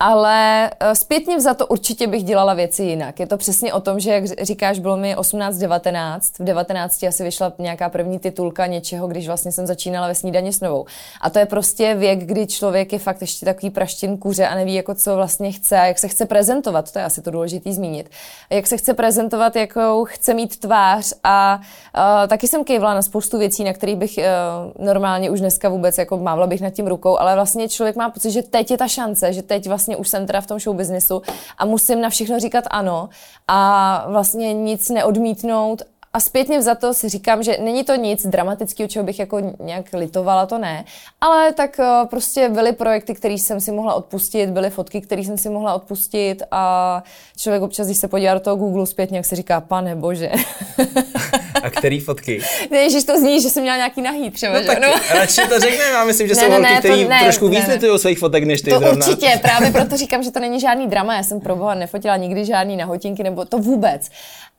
ale 0.00 0.70
eh, 0.80 0.94
zpětně 0.94 1.40
za 1.40 1.54
to 1.54 1.66
určitě 1.66 2.06
bych 2.06 2.24
dělala 2.24 2.54
věci 2.54 2.82
jinak. 2.82 3.20
Je 3.20 3.26
to 3.26 3.36
přesně 3.36 3.72
o 3.72 3.80
tom, 3.80 4.00
že, 4.00 4.10
jak 4.10 4.24
říkáš, 4.26 4.78
bylo 4.78 4.96
mi 4.96 5.16
18-19, 5.16 6.20
v 6.38 6.44
19 6.44 7.02
asi 7.02 7.24
vyšla 7.24 7.52
nějaká 7.58 7.88
první 7.88 8.18
titulka 8.18 8.66
něčeho, 8.66 9.08
když 9.08 9.26
vlastně 9.26 9.52
jsem 9.52 9.66
začínala 9.66 10.08
ve 10.08 10.14
snídaně 10.14 10.52
s 10.52 10.60
novou. 10.60 10.86
A 11.20 11.30
to 11.30 11.38
je 11.38 11.46
prostě 11.46 11.94
věk, 11.94 12.18
kdy 12.18 12.46
člověk 12.46 12.92
je 12.92 12.98
fakt 12.98 13.20
ještě 13.20 13.46
takový 13.46 13.70
praštin 13.70 14.18
kuře 14.18 14.46
a 14.46 14.54
neví, 14.54 14.74
jako 14.74 14.94
co 14.94 15.16
vlastně 15.16 15.52
chce 15.52 15.78
a 15.78 15.84
jak 15.84 15.98
se 15.98 16.08
chce 16.08 16.26
prezentovat, 16.26 16.92
to 16.92 16.98
je 16.98 17.04
asi 17.04 17.22
to 17.22 17.30
důležité 17.30 17.72
zmínit. 17.72 18.10
Jak 18.50 18.66
se 18.66 18.76
chce 18.76 18.94
prezentovat, 18.94 19.56
jakou 19.56 20.04
chce 20.04 20.34
mít 20.34 20.60
tvář 20.60 21.12
a 21.24 21.60
uh, 21.96 22.28
taky 22.28 22.48
jsem 22.48 22.64
kejvla 22.64 22.94
na 22.94 23.02
spoustu 23.02 23.38
věcí, 23.38 23.64
na 23.64 23.72
kterých 23.72 23.96
bych 23.96 24.18
uh, 24.18 24.84
normálně 24.86 25.30
už 25.30 25.40
dneska 25.40 25.68
vůbec 25.68 25.98
jako 25.98 26.16
mávla 26.16 26.46
bych 26.46 26.60
nad 26.60 26.70
tím 26.70 26.86
rukou, 26.86 27.18
ale 27.18 27.34
vlastně 27.34 27.68
člověk 27.68 27.96
má 27.96 28.10
pocit, 28.10 28.30
že 28.30 28.42
teď 28.42 28.70
je 28.70 28.78
ta 28.78 28.88
šance, 28.88 29.32
že 29.32 29.42
teď 29.42 29.66
vlastně 29.68 29.87
vlastně 29.88 29.96
už 29.96 30.08
jsem 30.08 30.26
teda 30.26 30.40
v 30.40 30.46
tom 30.46 30.58
show 30.58 30.76
businessu 30.76 31.22
a 31.58 31.64
musím 31.64 32.00
na 32.00 32.10
všechno 32.10 32.40
říkat 32.40 32.64
ano 32.70 33.08
a 33.48 34.04
vlastně 34.08 34.52
nic 34.52 34.88
neodmítnout 34.88 35.82
a 36.12 36.20
zpětně 36.20 36.62
za 36.62 36.74
to 36.74 36.94
si 36.94 37.08
říkám, 37.08 37.42
že 37.42 37.58
není 37.60 37.84
to 37.84 37.94
nic 37.94 38.26
dramatického, 38.26 38.88
čeho 38.88 39.04
bych 39.04 39.18
jako 39.18 39.40
nějak 39.60 39.92
litovala, 39.92 40.46
to 40.46 40.58
ne. 40.58 40.84
Ale 41.20 41.52
tak 41.52 41.78
uh, 41.78 42.08
prostě 42.08 42.48
byly 42.48 42.72
projekty, 42.72 43.14
které 43.14 43.34
jsem 43.34 43.60
si 43.60 43.72
mohla 43.72 43.94
odpustit, 43.94 44.50
byly 44.50 44.70
fotky, 44.70 45.00
které 45.00 45.22
jsem 45.22 45.38
si 45.38 45.48
mohla 45.48 45.74
odpustit 45.74 46.42
a 46.50 47.02
člověk 47.36 47.62
občas, 47.62 47.86
když 47.86 47.98
se 47.98 48.08
podívá 48.08 48.34
do 48.34 48.40
toho 48.40 48.56
Google 48.56 48.86
zpětně, 48.86 49.16
jak 49.16 49.26
se 49.26 49.36
říká, 49.36 49.60
pane 49.60 49.96
bože. 49.96 50.32
A 51.62 51.70
který 51.70 52.00
fotky? 52.00 52.42
Ne, 52.70 52.78
Ježiš, 52.78 53.04
to 53.04 53.18
zní, 53.18 53.42
že 53.42 53.50
jsem 53.50 53.62
měla 53.62 53.76
nějaký 53.76 54.02
nahý 54.02 54.30
třeba, 54.30 54.60
no, 54.60 54.66
tak 54.66 54.80
no. 54.80 54.88
radši 55.10 55.40
to 55.48 55.60
řekne, 55.60 55.84
já 55.84 56.04
myslím, 56.04 56.28
že 56.28 56.34
ne, 56.34 56.40
jsou 56.42 56.50
holky, 56.50 56.76
které 56.78 57.06
trošku 57.22 57.48
víc 57.48 57.66
litují 57.68 57.98
svých 57.98 58.18
fotek 58.18 58.44
než 58.44 58.62
ty 58.62 58.70
To 58.70 58.78
zrovna. 58.78 59.06
určitě, 59.06 59.38
právě 59.42 59.70
proto 59.70 59.96
říkám, 59.96 60.22
že 60.22 60.30
to 60.30 60.40
není 60.40 60.60
žádný 60.60 60.86
drama, 60.86 61.16
já 61.16 61.22
jsem 61.22 61.40
pro 61.40 61.56
boha 61.56 61.74
nefotila 61.74 62.16
nikdy 62.16 62.44
žádný 62.44 62.76
nahotinky, 62.76 63.22
nebo 63.22 63.44
to 63.44 63.58
vůbec. 63.58 64.08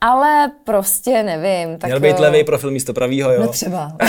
Ale 0.02 0.52
prostě 0.64 1.24
nevím. 1.24 1.78
Tak 1.78 1.88
Měl 1.88 2.00
být 2.00 2.20
levý 2.20 2.44
profil 2.44 2.72
místo 2.72 2.94
pravýho, 2.94 3.32
jo? 3.32 3.42
No 3.42 3.48
třeba. 3.48 3.92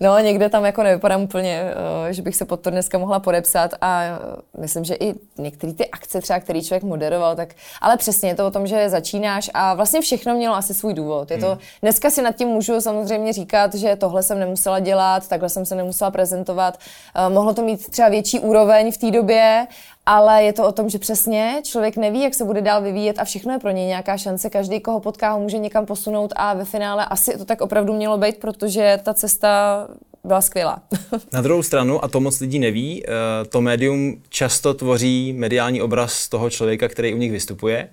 No, 0.00 0.18
někde 0.18 0.48
tam 0.48 0.64
jako 0.64 0.82
nevypadám 0.82 1.22
úplně, 1.22 1.62
eh, 2.08 2.12
že 2.12 2.22
bych 2.22 2.36
se 2.36 2.44
pod 2.44 2.60
to 2.60 2.70
dneska 2.70 2.98
mohla 2.98 3.20
podepsat 3.20 3.70
a 3.80 4.02
eh, 4.02 4.18
myslím, 4.60 4.84
že 4.84 4.94
i 4.94 5.14
některé 5.38 5.72
ty 5.72 5.86
akce 5.90 6.20
třeba, 6.20 6.40
který 6.40 6.62
člověk 6.62 6.82
moderoval, 6.82 7.36
tak, 7.36 7.54
ale 7.80 7.96
přesně 7.96 8.28
je 8.28 8.34
to 8.34 8.46
o 8.46 8.50
tom, 8.50 8.66
že 8.66 8.88
začínáš 8.88 9.50
a 9.54 9.74
vlastně 9.74 10.00
všechno 10.00 10.34
mělo 10.34 10.56
asi 10.56 10.74
svůj 10.74 10.94
důvod. 10.94 11.30
Je 11.30 11.38
to, 11.38 11.48
hmm. 11.48 11.58
dneska 11.82 12.10
si 12.10 12.22
nad 12.22 12.36
tím 12.36 12.48
můžu 12.48 12.80
samozřejmě 12.80 13.32
říkat, 13.32 13.74
že 13.74 13.96
tohle 13.96 14.22
jsem 14.22 14.38
nemusela 14.38 14.80
dělat, 14.80 15.28
takhle 15.28 15.48
jsem 15.48 15.66
se 15.66 15.74
nemusela 15.74 16.10
prezentovat. 16.10 16.78
Eh, 17.14 17.28
mohlo 17.28 17.54
to 17.54 17.62
mít 17.62 17.90
třeba 17.90 18.08
větší 18.08 18.40
úroveň 18.40 18.92
v 18.92 18.98
té 18.98 19.10
době, 19.10 19.66
ale 20.08 20.42
je 20.42 20.52
to 20.52 20.68
o 20.68 20.72
tom, 20.72 20.88
že 20.88 20.98
přesně 20.98 21.60
člověk 21.64 21.96
neví, 21.96 22.22
jak 22.22 22.34
se 22.34 22.44
bude 22.44 22.60
dál 22.60 22.82
vyvíjet 22.82 23.18
a 23.18 23.24
všechno 23.24 23.52
je 23.52 23.58
pro 23.58 23.70
něj 23.70 23.86
nějaká 23.86 24.16
šance. 24.16 24.50
Každý, 24.50 24.80
koho 24.80 25.00
potká, 25.00 25.32
ho 25.32 25.40
může 25.40 25.58
někam 25.58 25.86
posunout 25.86 26.32
a 26.36 26.54
ve 26.54 26.64
finále 26.64 27.04
asi 27.04 27.38
to 27.38 27.44
tak 27.44 27.60
opravdu 27.60 27.92
mělo 27.92 28.18
být, 28.18 28.36
protože 28.36 29.00
ta 29.02 29.14
cesta 29.14 29.48
byla 30.24 30.40
skvělá. 30.40 30.82
Na 31.32 31.40
druhou 31.40 31.62
stranu, 31.62 32.04
a 32.04 32.08
to 32.08 32.20
moc 32.20 32.40
lidí 32.40 32.58
neví, 32.58 33.04
eh, 33.06 33.10
to 33.44 33.60
médium 33.60 34.22
často 34.28 34.74
tvoří 34.74 35.32
mediální 35.32 35.82
obraz 35.82 36.28
toho 36.28 36.50
člověka, 36.50 36.88
který 36.88 37.14
u 37.14 37.16
nich 37.16 37.32
vystupuje 37.32 37.88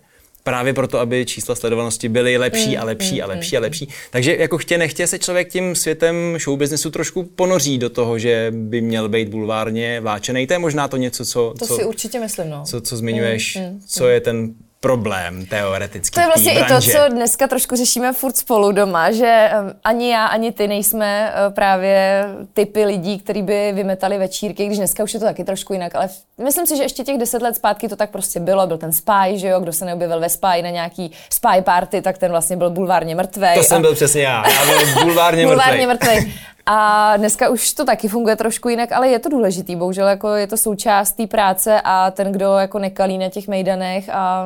právě 0.46 0.74
proto, 0.74 1.00
aby 1.00 1.26
čísla 1.26 1.56
sledovanosti 1.56 2.10
byly 2.10 2.38
lepší 2.38 2.78
a 2.78 2.82
mm, 2.82 2.88
lepší 2.88 3.22
a 3.22 3.26
mm, 3.26 3.30
lepší 3.30 3.58
a 3.58 3.60
mm, 3.60 3.64
lepší. 3.64 3.90
Takže 4.12 4.36
jako 4.36 4.58
chtě 4.58 4.78
nechtě 4.78 5.08
se 5.08 5.20
člověk 5.20 5.50
tím 5.50 5.76
světem 5.76 6.38
showbiznesu 6.40 6.92
trošku 6.92 7.24
ponoří 7.24 7.78
do 7.78 7.90
toho, 7.90 8.20
že 8.20 8.52
by 8.56 8.82
měl 8.82 9.10
být 9.10 9.30
bulvárně 9.30 10.00
vláčený. 10.02 10.48
To 10.48 10.54
je 10.54 10.60
možná 10.60 10.88
to 10.88 10.98
něco, 10.98 11.26
co... 11.26 11.54
To 11.60 11.68
co, 11.68 11.76
si 11.76 11.84
určitě 11.84 12.20
myslím, 12.20 12.50
no. 12.50 12.64
Co, 12.66 12.82
co 12.82 12.98
zmiňuješ, 12.98 13.56
mm, 13.56 13.64
mm, 13.64 13.82
co 13.88 14.08
je 14.08 14.22
ten 14.22 14.54
problém 14.86 15.46
teoreticky. 15.46 16.14
To 16.14 16.20
je 16.20 16.26
vlastně 16.26 16.54
i 16.54 16.64
to, 16.64 16.82
co 16.82 17.10
dneska 17.10 17.48
trošku 17.48 17.76
řešíme 17.76 18.14
furt 18.14 18.38
spolu 18.38 18.72
doma, 18.72 19.12
že 19.12 19.50
ani 19.84 20.12
já, 20.12 20.26
ani 20.26 20.52
ty 20.52 20.68
nejsme 20.68 21.34
eh, 21.34 21.50
právě 21.50 22.26
typy 22.54 22.86
lidí, 22.86 23.20
kteří 23.20 23.42
by 23.42 23.72
vymetali 23.76 24.18
večírky, 24.18 24.66
když 24.66 24.78
dneska 24.78 25.04
už 25.04 25.14
je 25.14 25.20
to 25.20 25.26
taky 25.26 25.44
trošku 25.44 25.74
jinak, 25.74 25.96
ale 25.96 26.10
myslím 26.44 26.66
si, 26.68 26.78
že 26.78 26.84
ještě 26.84 27.04
těch 27.04 27.18
deset 27.18 27.42
let 27.42 27.56
zpátky 27.56 27.88
to 27.90 27.96
tak 27.96 28.10
prostě 28.10 28.40
bylo. 28.40 28.68
Byl 28.68 28.78
ten 28.78 28.94
spy, 28.94 29.28
že 29.36 29.48
jo, 29.48 29.60
kdo 29.60 29.74
se 29.74 29.86
neobjevil 29.86 30.20
ve 30.20 30.30
spy 30.30 30.62
na 30.62 30.70
nějaký 30.70 31.12
spy 31.30 31.62
party, 31.62 32.02
tak 32.02 32.18
ten 32.18 32.32
vlastně 32.32 32.58
byl 32.58 32.70
bulvárně 32.70 33.16
mrtvej. 33.16 33.56
To 33.56 33.62
a... 33.62 33.64
jsem 33.64 33.82
byl 33.82 33.96
přesně 33.96 34.22
já, 34.22 34.44
já 34.50 34.66
byl 34.66 35.04
bulvárně 35.04 35.46
bulvárně 35.48 35.88
mrtvej. 35.88 36.34
A 36.66 37.18
dneska 37.18 37.50
už 37.50 37.74
to 37.74 37.86
taky 37.86 38.08
funguje 38.08 38.36
trošku 38.36 38.70
jinak, 38.70 38.92
ale 38.92 39.08
je 39.08 39.20
to 39.20 39.30
důležitý. 39.30 39.76
Bohužel 39.76 40.08
jako 40.08 40.30
je 40.30 40.48
to 40.48 40.58
součást 40.58 41.12
té 41.12 41.28
práce 41.28 41.82
a 41.84 42.12
ten, 42.12 42.32
kdo 42.32 42.54
jako 42.54 42.80
nekalí 42.80 43.18
na 43.18 43.30
těch 43.30 43.48
mejdanech 43.48 44.10
a 44.10 44.46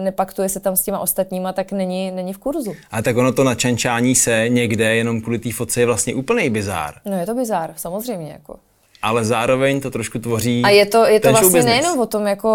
nepaktuje 0.00 0.48
se 0.48 0.60
tam 0.60 0.76
s 0.76 0.82
těma 0.82 0.98
ostatníma, 0.98 1.52
tak 1.52 1.72
není, 1.72 2.10
není 2.10 2.32
v 2.32 2.38
kurzu. 2.38 2.72
A 2.90 3.02
tak 3.02 3.16
ono 3.16 3.32
to 3.32 3.44
načančání 3.44 4.14
se 4.14 4.48
někde 4.48 4.94
jenom 4.94 5.20
kvůli 5.20 5.38
té 5.38 5.52
fotce 5.52 5.80
je 5.80 5.86
vlastně 5.86 6.14
úplný 6.14 6.50
bizár. 6.50 6.94
No 7.04 7.18
je 7.18 7.26
to 7.26 7.34
bizár, 7.34 7.72
samozřejmě. 7.76 8.32
Jako. 8.32 8.56
Ale 9.02 9.24
zároveň 9.24 9.80
to 9.80 9.90
trošku 9.90 10.18
tvoří 10.18 10.62
A 10.64 10.68
je 10.68 10.86
to, 10.86 11.06
je 11.06 11.20
to 11.20 11.32
vlastně 11.32 11.62
nejenom 11.62 12.00
o 12.00 12.06
tom, 12.06 12.26
jako, 12.26 12.48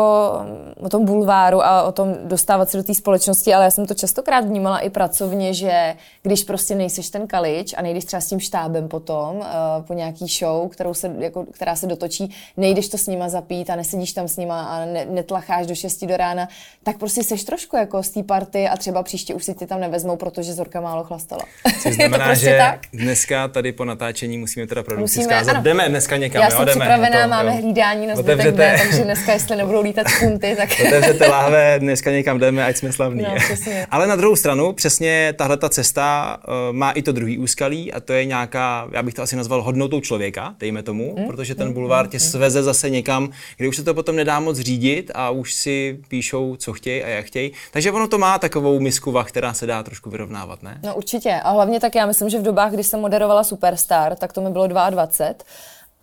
o 0.79 0.89
tom 0.89 1.05
bulváru 1.05 1.65
a 1.65 1.83
o 1.83 1.91
tom 1.91 2.15
dostávat 2.23 2.69
se 2.69 2.77
do 2.77 2.83
té 2.83 2.93
společnosti, 2.93 3.53
ale 3.53 3.63
já 3.63 3.71
jsem 3.71 3.85
to 3.85 3.93
častokrát 3.93 4.45
vnímala 4.45 4.79
i 4.79 4.89
pracovně, 4.89 5.53
že 5.53 5.95
když 6.23 6.43
prostě 6.43 6.75
nejseš 6.75 7.09
ten 7.09 7.27
kalič 7.27 7.73
a 7.77 7.81
nejdeš 7.81 8.05
třeba 8.05 8.21
s 8.21 8.27
tím 8.27 8.39
štábem 8.39 8.87
potom 8.87 9.35
uh, 9.35 9.45
po 9.87 9.93
nějaký 9.93 10.25
show, 10.39 10.69
kterou 10.69 10.93
se, 10.93 11.15
jako, 11.19 11.45
která 11.51 11.75
se 11.75 11.87
dotočí, 11.87 12.35
nejdeš 12.57 12.89
to 12.89 12.97
s 12.97 13.07
nima 13.07 13.29
zapít 13.29 13.69
a 13.69 13.75
nesedíš 13.75 14.13
tam 14.13 14.27
s 14.27 14.37
nima 14.37 14.63
a 14.63 14.85
ne, 14.85 15.05
netlacháš 15.09 15.67
do 15.67 15.75
6 15.75 16.05
do 16.05 16.17
rána, 16.17 16.47
tak 16.83 16.97
prostě 16.97 17.23
seš 17.23 17.43
trošku 17.43 17.77
jako 17.77 18.03
z 18.03 18.09
té 18.09 18.23
party 18.23 18.67
a 18.67 18.77
třeba 18.77 19.03
příště 19.03 19.33
už 19.33 19.45
si 19.45 19.53
tě 19.53 19.67
tam 19.67 19.79
nevezmou, 19.79 20.15
protože 20.17 20.53
Zorka 20.53 20.81
málo 20.81 21.03
chlastala. 21.03 21.43
Což 21.83 21.95
znamená, 21.95 22.25
prostě 22.25 22.45
že 22.45 22.57
tak? 22.57 22.79
dneska 22.93 23.47
tady 23.47 23.71
po 23.71 23.85
natáčení 23.85 24.37
musíme 24.37 24.67
teda 24.67 24.83
produkci 24.83 25.19
Musíme, 25.19 25.35
zkázat. 25.35 25.55
ano. 25.55 25.63
Jdeme 25.63 25.89
dneska 25.89 26.17
někam, 26.17 26.34
Já 26.39 26.49
jo, 26.49 26.57
jsem 26.57 26.65
připravená, 26.65 27.23
to, 27.23 27.29
máme 27.29 27.49
jo. 27.49 27.55
hlídání 27.61 28.07
na 28.07 28.15
zbytek 28.15 28.55
B, 28.55 28.75
takže 28.83 29.03
dneska, 29.03 29.33
jestli 29.33 29.55
nebudou 29.55 29.81
lítat 29.81 30.07
punty, 30.19 30.55
tak... 30.57 30.69
Otevřete 30.87 31.27
láhve, 31.27 31.75
dneska 31.79 32.11
někam 32.11 32.39
jdeme, 32.39 32.65
ať 32.65 32.77
jsme 32.77 32.91
slavní. 32.91 33.23
No, 33.23 33.35
přesně. 33.35 33.87
Ale 33.91 34.07
na 34.07 34.15
druhou 34.15 34.35
stranu, 34.35 34.73
přesně 34.73 35.33
tahle 35.37 35.57
ta 35.57 35.69
cesta 35.69 36.37
uh, 36.47 36.75
má 36.75 36.91
i 36.91 37.01
to 37.01 37.11
druhý 37.11 37.37
úskalí 37.37 37.93
a 37.93 37.99
to 37.99 38.13
je 38.13 38.25
nějaká, 38.25 38.87
já 38.91 39.03
bych 39.03 39.13
to 39.13 39.21
asi 39.21 39.35
nazval 39.35 39.61
hodnotou 39.61 40.01
člověka, 40.01 40.55
dejme 40.59 40.83
tomu, 40.83 41.15
Hm? 41.19 41.27
protože 41.27 41.55
ten 41.55 41.73
bulvár 41.73 42.07
tě 42.07 42.19
sveze 42.19 42.63
zase 42.63 42.89
někam, 42.89 43.29
kde 43.57 43.67
už 43.67 43.75
se 43.75 43.83
to 43.83 43.93
potom 43.93 44.15
nedá 44.15 44.39
moc 44.39 44.59
řídit 44.59 45.11
a 45.15 45.29
už 45.29 45.53
si 45.53 45.99
píšou, 46.07 46.55
co 46.55 46.73
chtějí 46.73 47.03
a 47.03 47.07
jak 47.07 47.25
chtějí. 47.25 47.51
Takže 47.71 47.91
ono 47.91 48.07
to 48.07 48.17
má 48.17 48.39
takovou 48.39 48.79
misku 48.79 49.11
vah, 49.11 49.27
která 49.27 49.53
se 49.53 49.65
dá 49.65 49.83
trošku 49.83 50.09
vyrovnávat, 50.09 50.63
ne? 50.63 50.79
No 50.83 50.95
určitě. 50.95 51.39
A 51.43 51.51
hlavně 51.51 51.79
tak 51.79 51.95
já 51.95 52.05
myslím, 52.05 52.29
že 52.29 52.39
v 52.39 52.43
dobách, 52.43 52.71
kdy 52.71 52.83
jsem 52.83 52.99
moderovala 52.99 53.43
Superstar, 53.43 54.15
tak 54.15 54.33
to 54.33 54.41
mi 54.41 54.49
bylo 54.49 54.67
22. 54.67 55.33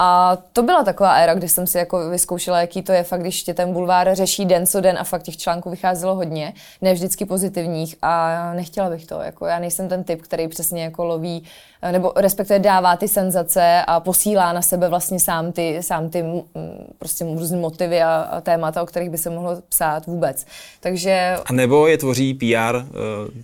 A 0.05 0.39
to 0.53 0.63
byla 0.63 0.85
taková 0.85 1.13
éra, 1.13 1.35
kdy 1.35 1.49
jsem 1.49 1.67
si 1.67 1.79
jako 1.79 2.11
vyzkoušela, 2.11 2.61
jaký 2.61 2.83
to 2.83 2.93
je 2.93 3.03
fakt, 3.03 3.21
když 3.21 3.43
tě 3.43 3.55
ten 3.55 3.73
bulvár 3.73 4.15
řeší 4.15 4.45
den 4.45 4.67
co 4.67 4.81
den 4.81 4.99
a 4.99 5.05
fakt 5.05 5.23
těch 5.23 5.37
článků 5.37 5.71
vycházelo 5.71 6.15
hodně, 6.15 6.53
ne 6.81 6.95
vždycky 6.95 7.25
pozitivních 7.25 7.97
a 8.03 8.53
nechtěla 8.55 8.91
bych 8.91 9.07
to. 9.07 9.21
Jako 9.21 9.47
já 9.47 9.59
nejsem 9.59 9.89
ten 9.89 10.05
typ, 10.05 10.23
který 10.23 10.49
přesně 10.49 10.83
jako 10.83 11.05
loví, 11.05 11.45
nebo 11.91 12.13
respektive 12.17 12.59
dává 12.59 12.97
ty 12.97 13.09
senzace 13.09 13.83
a 13.87 14.01
posílá 14.01 14.53
na 14.53 14.63
sebe 14.63 14.89
vlastně 14.89 15.21
sám 15.21 15.53
ty, 15.53 15.79
sám 15.81 16.11
ty 16.11 16.23
mm, 16.23 16.43
prostě 16.99 17.25
různé 17.25 17.59
motivy 17.59 18.03
a, 18.03 18.15
a 18.15 18.41
témata, 18.41 18.83
o 18.83 18.87
kterých 18.87 19.11
by 19.11 19.19
se 19.19 19.31
mohlo 19.31 19.63
psát 19.69 20.07
vůbec. 20.07 20.47
Takže 20.81 21.37
A 21.47 21.53
nebo 21.53 21.87
je 21.87 21.99
tvoří 21.99 22.35
PR 22.35 22.77
uh, 22.77 22.83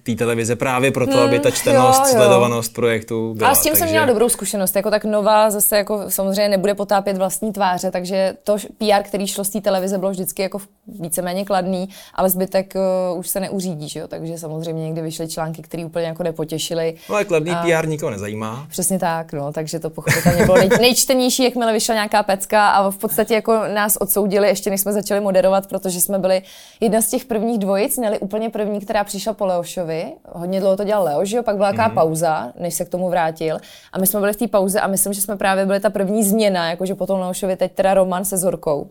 té 0.03 0.15
televize 0.15 0.57
právě 0.57 0.91
proto, 0.91 1.21
aby 1.21 1.41
ta 1.41 1.51
čtenost, 1.51 1.99
Hmm, 1.99 2.07
jo, 2.07 2.13
jo. 2.15 2.23
sledovanost 2.23 2.75
projektu 2.75 3.35
byla. 3.35 3.51
A 3.51 3.55
s 3.55 3.63
tím 3.63 3.73
takže... 3.73 3.79
jsem 3.79 3.91
měla 3.91 4.07
dobrou 4.07 4.29
zkušenost. 4.29 4.77
Jako 4.77 4.91
tak 4.91 5.05
nová 5.05 5.51
zase 5.51 5.77
jako 5.77 6.05
samozřejmě 6.09 6.48
nebude 6.49 6.75
potápět 6.75 7.17
vlastní 7.17 7.53
tváře, 7.53 7.91
takže 7.91 8.37
to 8.45 8.57
PR, 8.79 9.03
který 9.03 9.27
šlo 9.27 9.45
z 9.45 9.49
té 9.49 9.61
televize, 9.61 9.99
bylo 9.99 10.11
vždycky 10.11 10.43
jako 10.43 10.59
víceméně 10.87 11.45
kladný, 11.45 11.89
ale 12.15 12.31
zbytek 12.31 12.75
uh, 13.13 13.19
už 13.19 13.29
se 13.29 13.41
neuřídí, 13.41 13.89
že 13.89 14.01
jo? 14.01 14.09
takže 14.09 14.39
samozřejmě 14.39 14.85
někdy 14.85 15.03
vyšly 15.03 15.29
články, 15.29 15.63
které 15.63 15.85
úplně 15.85 16.07
jako 16.07 16.23
nepotěšily. 16.23 16.95
No 17.09 17.15
ale 17.15 17.25
kladný 17.25 17.51
A- 17.51 17.63
PR 17.63 17.89
nikoho 17.89 18.11
nezajímá. 18.11 18.67
Přesně 18.71 18.99
tak, 18.99 19.33
no, 19.33 19.53
takže 19.53 19.79
to 19.79 19.91
pochopitelně 19.91 20.45
bylo 20.45 20.57
nej, 20.57 20.69
nejčtenější, 20.81 21.45
jakmile 21.45 21.73
vyšla 21.73 21.95
nějaká 21.95 22.23
pecka 22.23 22.69
a 22.71 22.91
v 22.91 22.97
podstatě 22.97 23.35
jako 23.35 23.61
nás 23.75 23.97
odsoudili, 23.97 24.49
ještě 24.49 24.71
než 24.71 24.81
jsme 24.81 24.93
začali 24.93 25.21
moderovat, 25.21 25.67
protože 25.67 26.01
jsme 26.01 26.19
byli 26.19 26.43
jedna 26.81 27.03
z 27.03 27.09
těch 27.09 27.25
prvních 27.25 27.59
dvojic, 27.59 27.99
měli 27.99 28.19
úplně 28.19 28.51
první, 28.51 28.81
která 28.81 29.05
přišla 29.05 29.33
po 29.33 29.47
Leošovi. 29.47 30.13
Hodně 30.33 30.61
dlouho 30.61 30.77
to 30.77 30.85
dělal 30.85 31.05
Leoš, 31.05 31.29
že 31.29 31.37
jo, 31.37 31.43
pak 31.43 31.57
byla 31.57 31.73
taková 31.73 31.89
pauza, 31.89 32.53
než 32.61 32.75
se 32.75 32.85
k 32.85 32.89
tomu 32.89 33.09
vrátil. 33.11 33.59
A 33.93 33.99
my 33.99 34.07
jsme 34.07 34.21
byli 34.21 34.33
v 34.33 34.37
té 34.37 34.49
pauze 34.49 34.81
a 34.81 34.87
myslím, 34.87 35.13
že 35.13 35.23
jsme 35.23 35.37
právě 35.37 35.67
byli 35.67 35.81
ta 35.81 35.91
první 35.91 36.25
změna, 36.39 36.71
jakože 36.71 36.95
po 36.95 37.07
tom 37.07 37.21
Leošovi 37.21 37.57
teď 37.57 37.73
teda 37.73 37.95
Roman 37.95 38.25
se 38.25 38.37
Zorkou. 38.37 38.91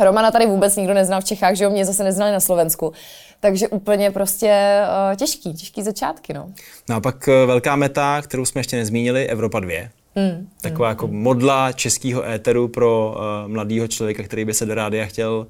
Romana 0.00 0.30
tady 0.30 0.46
vůbec 0.46 0.76
nikdo 0.76 0.94
neznal 0.94 1.20
v 1.20 1.24
Čechách, 1.24 1.54
že 1.54 1.64
jo, 1.64 1.70
mě 1.70 1.84
zase 1.84 2.04
neznali 2.04 2.32
na 2.32 2.40
Slovensku. 2.40 2.92
Takže 3.40 3.68
úplně 3.68 4.10
prostě 4.10 4.82
uh, 5.10 5.16
těžký, 5.16 5.54
těžký 5.54 5.82
začátky, 5.82 6.32
no. 6.34 6.52
No 6.88 6.96
a 6.96 7.00
pak 7.00 7.28
eh, 7.28 7.46
velká 7.46 7.76
meta, 7.76 8.22
kterou 8.22 8.44
jsme 8.44 8.60
ještě 8.60 8.76
nezmínili, 8.76 9.26
Evropa 9.26 9.60
2. 9.60 9.74
Mm, 10.14 10.48
Taková 10.60 10.88
jako 10.88 11.06
modla 11.06 11.72
českého 11.72 12.28
éteru 12.28 12.68
pro 12.68 13.14
uh, 13.14 13.50
mladého 13.50 13.88
člověka, 13.88 14.22
který 14.22 14.44
by 14.44 14.54
se 14.54 14.66
do 14.66 14.74
rádia 14.74 15.06
chtěl 15.06 15.46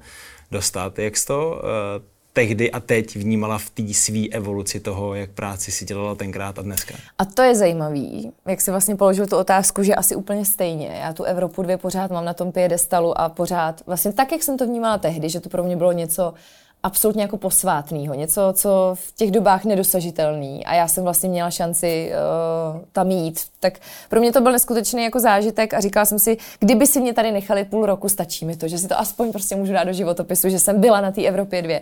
dostat. 0.51 0.99
Jak 0.99 1.17
jsi 1.17 1.25
to 1.25 1.61
uh, 1.63 2.05
tehdy 2.39 2.71
a 2.71 2.79
teď 2.79 3.15
vnímala 3.15 3.57
v 3.57 3.69
té 3.69 3.93
své 3.93 4.27
evoluci 4.31 4.79
toho, 4.79 5.15
jak 5.15 5.29
práci 5.29 5.71
si 5.71 5.85
dělala 5.85 6.15
tenkrát 6.15 6.59
a 6.59 6.61
dneska? 6.61 6.95
A 7.17 7.25
to 7.25 7.41
je 7.41 7.55
zajímavý, 7.55 8.31
jak 8.47 8.61
si 8.61 8.71
vlastně 8.71 8.95
položil 8.95 9.27
tu 9.27 9.37
otázku, 9.37 9.83
že 9.83 9.95
asi 9.95 10.15
úplně 10.15 10.45
stejně. 10.45 10.87
Já 10.87 11.13
tu 11.13 11.23
Evropu 11.23 11.61
dvě 11.61 11.77
pořád 11.77 12.11
mám 12.11 12.25
na 12.25 12.33
tom 12.33 12.51
piedestalu 12.51 13.21
a 13.21 13.29
pořád, 13.29 13.83
vlastně 13.85 14.13
tak, 14.13 14.31
jak 14.31 14.43
jsem 14.43 14.57
to 14.57 14.65
vnímala 14.65 14.97
tehdy, 14.97 15.29
že 15.29 15.39
to 15.39 15.49
pro 15.49 15.63
mě 15.63 15.77
bylo 15.77 15.91
něco 15.91 16.33
absolutně 16.83 17.21
jako 17.21 17.37
posvátného, 17.37 18.13
něco, 18.13 18.53
co 18.53 18.91
v 18.93 19.15
těch 19.15 19.31
dobách 19.31 19.65
nedosažitelný 19.65 20.65
a 20.65 20.73
já 20.75 20.87
jsem 20.87 21.03
vlastně 21.03 21.29
měla 21.29 21.51
šanci 21.51 22.11
uh, 22.11 22.81
tam 22.91 23.11
jít. 23.11 23.39
Tak 23.59 23.73
pro 24.09 24.19
mě 24.19 24.31
to 24.31 24.41
byl 24.41 24.51
neskutečný 24.51 25.03
jako 25.03 25.19
zážitek 25.19 25.73
a 25.73 25.79
říkala 25.79 26.05
jsem 26.05 26.19
si, 26.19 26.37
kdyby 26.59 26.87
si 26.87 27.01
mě 27.01 27.13
tady 27.13 27.31
nechali 27.31 27.65
půl 27.65 27.85
roku, 27.85 28.09
stačí 28.09 28.45
mi 28.45 28.55
to, 28.55 28.67
že 28.67 28.77
si 28.77 28.87
to 28.87 28.99
aspoň 28.99 29.31
prostě 29.31 29.55
můžu 29.55 29.73
dát 29.73 29.83
do 29.83 29.93
životopisu, 29.93 30.49
že 30.49 30.59
jsem 30.59 30.81
byla 30.81 31.01
na 31.01 31.11
té 31.11 31.23
Evropě 31.23 31.61
dvě. 31.61 31.81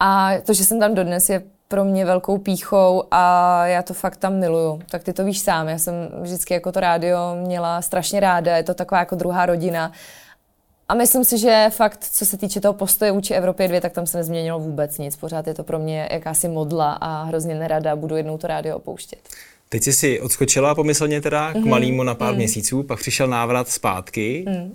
A 0.00 0.30
to, 0.46 0.52
že 0.52 0.64
jsem 0.64 0.80
tam 0.80 0.94
dodnes, 0.94 1.30
je 1.30 1.42
pro 1.68 1.84
mě 1.84 2.04
velkou 2.04 2.38
píchou 2.38 3.04
a 3.10 3.66
já 3.66 3.82
to 3.82 3.94
fakt 3.94 4.16
tam 4.16 4.38
miluju. 4.38 4.82
Tak 4.90 5.02
ty 5.02 5.12
to 5.12 5.24
víš 5.24 5.40
sám, 5.40 5.68
já 5.68 5.78
jsem 5.78 5.94
vždycky 6.20 6.54
jako 6.54 6.72
to 6.72 6.80
rádio 6.80 7.18
měla 7.34 7.82
strašně 7.82 8.20
ráda, 8.20 8.56
je 8.56 8.62
to 8.62 8.74
taková 8.74 8.98
jako 8.98 9.14
druhá 9.14 9.46
rodina. 9.46 9.92
A 10.92 10.94
myslím 10.94 11.24
si, 11.24 11.38
že 11.38 11.66
fakt, 11.70 12.04
co 12.12 12.26
se 12.26 12.36
týče 12.36 12.60
toho 12.60 12.74
postoje 12.74 13.12
vůči 13.12 13.34
Evropě 13.34 13.68
2, 13.68 13.80
tak 13.80 13.92
tam 13.92 14.06
se 14.06 14.18
nezměnilo 14.18 14.60
vůbec 14.60 14.98
nic. 14.98 15.16
Pořád 15.16 15.46
je 15.46 15.54
to 15.54 15.64
pro 15.64 15.78
mě 15.78 16.08
jakási 16.12 16.48
modla 16.48 16.92
a 16.92 17.22
hrozně 17.22 17.54
nerada 17.54 17.96
budu 17.96 18.16
jednou 18.16 18.38
to 18.38 18.46
rádio 18.46 18.76
opouštět. 18.76 19.18
Teď 19.68 19.82
jsi 19.82 19.92
si 19.92 20.20
odskočila 20.20 20.74
pomyslně 20.74 21.20
teda 21.20 21.52
k 21.52 21.56
malýmu 21.56 22.02
na 22.02 22.14
pár 22.14 22.34
měsíců, 22.34 22.82
pak 22.82 22.98
přišel 22.98 23.26
návrat 23.26 23.68
zpátky. 23.68 24.44
Mhm. 24.48 24.72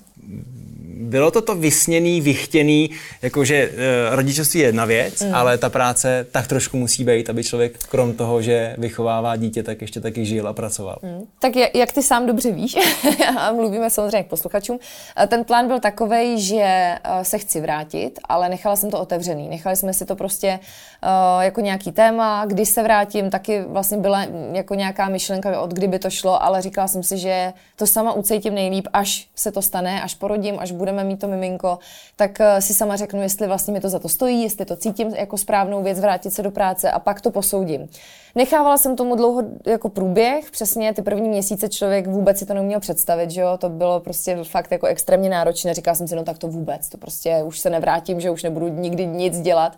Bylo 1.00 1.32
to 1.32 1.42
to 1.42 1.56
vysněný, 1.56 2.22
vychtěný, 2.22 2.90
jakože 3.22 3.56
e, 3.56 4.16
rodičovství 4.16 4.60
je 4.60 4.66
jedna 4.66 4.86
věc, 4.86 5.22
Mhm. 5.22 5.36
ale 5.36 5.58
ta 5.58 5.70
práce 5.70 6.28
tak 6.32 6.48
trošku 6.48 6.78
musí 6.78 7.04
být, 7.04 7.30
aby 7.30 7.44
člověk 7.44 7.78
krom 7.78 8.14
toho, 8.14 8.42
že 8.42 8.76
vychovává 8.78 9.36
dítě, 9.36 9.64
tak 9.64 9.82
ještě 9.82 10.02
taky 10.02 10.26
žil 10.26 10.48
a 10.48 10.54
pracoval. 10.54 11.00
Tak 11.40 11.56
jak, 11.56 11.76
jak 11.76 11.92
ty 11.92 12.04
sám 12.04 12.26
dobře 12.26 12.52
víš, 12.52 12.76
a 13.38 13.52
mluvíme 13.52 13.90
samozřejmě 13.90 14.24
k 14.24 14.28
posluchačům, 14.28 14.80
eh, 15.24 15.28
ten 15.28 15.44
plán 15.44 15.68
byl 15.68 15.80
takový, 15.80 16.42
že 16.42 16.62
eh, 16.64 17.00
se 17.24 17.38
chci 17.38 17.62
vrátit, 17.62 18.20
ale 18.30 18.50
nechala 18.50 18.76
jsem 18.76 18.92
to 18.92 19.00
otevřený. 19.00 19.50
Nechali 19.50 19.76
jsme 19.76 19.94
si 19.94 20.06
to 20.06 20.16
prostě 20.16 20.60
eh, 21.04 21.46
jako 21.46 21.62
nějaký 21.62 21.92
téma, 21.92 22.46
kdy 22.46 22.66
se 22.66 22.84
vrátím, 22.84 23.30
taky 23.30 23.62
vlastně 23.62 23.98
byla 23.98 24.26
jako 24.54 24.76
nějaká 24.76 25.10
myšlenka, 25.10 25.62
od 25.62 25.74
kdyby 25.74 26.00
to 26.00 26.10
šlo, 26.10 26.44
ale 26.44 26.62
říkala 26.62 26.88
jsem 26.88 27.04
si, 27.04 27.18
že 27.18 27.54
to 27.76 27.88
sama 27.88 28.14
ucítím 28.14 28.56
nejlíp, 28.56 28.88
až 28.94 29.28
se 29.36 29.52
to 29.52 29.62
stane, 29.62 30.02
až 30.02 30.16
porodím, 30.16 30.56
až 30.60 30.72
budeme 30.88 31.04
mít 31.04 31.20
to 31.20 31.28
miminko, 31.28 31.80
tak 32.16 32.42
eh, 32.42 32.62
si 32.62 32.74
sama 32.74 32.96
řeknu, 32.96 33.22
jestli 33.22 33.48
vlastně 33.48 33.74
mi 33.74 33.80
to 33.80 33.90
za 33.90 34.00
to 34.00 34.10
stojí, 34.10 34.44
jestli 34.44 34.66
to 34.66 34.76
cítím 34.76 35.08
jako 35.16 35.38
správnou 35.38 35.84
věc, 35.84 36.00
vrátit 36.00 36.32
se 36.32 36.44
do 36.44 36.52
práce 36.52 36.92
a 36.92 37.00
pak 37.00 37.22
to 37.22 37.32
posoudím. 37.32 37.90
Nechávala 38.36 38.78
jsem 38.78 38.96
tomu 38.96 39.16
dlouho 39.16 39.44
jako 39.66 39.90
průběh, 39.90 40.52
přesně 40.52 40.94
ty 40.94 41.02
první 41.02 41.30
měsíce 41.30 41.70
člověk 41.70 42.08
vůbec 42.08 42.38
si 42.40 42.46
to 42.46 42.54
neuměl 42.54 42.80
představit, 42.80 43.32
že 43.32 43.42
jo, 43.42 43.58
to 43.58 43.70
bylo 43.70 44.00
prostě 44.00 44.38
fakt 44.44 44.72
jako 44.72 44.88
extrémně 44.88 45.30
náročné, 45.30 45.74
říkala 45.74 45.96
jsem 45.96 46.08
si, 46.08 46.16
no 46.16 46.24
tak 46.24 46.38
to 46.38 46.48
vůbec, 46.48 46.90
to 46.90 46.98
prostě 46.98 47.44
už 47.44 47.60
se 47.60 47.70
nevrátím, 47.70 48.20
že 48.20 48.32
už 48.32 48.44
nebudu 48.44 48.68
nikdy 48.68 49.06
nic 49.06 49.42
dělat. 49.42 49.78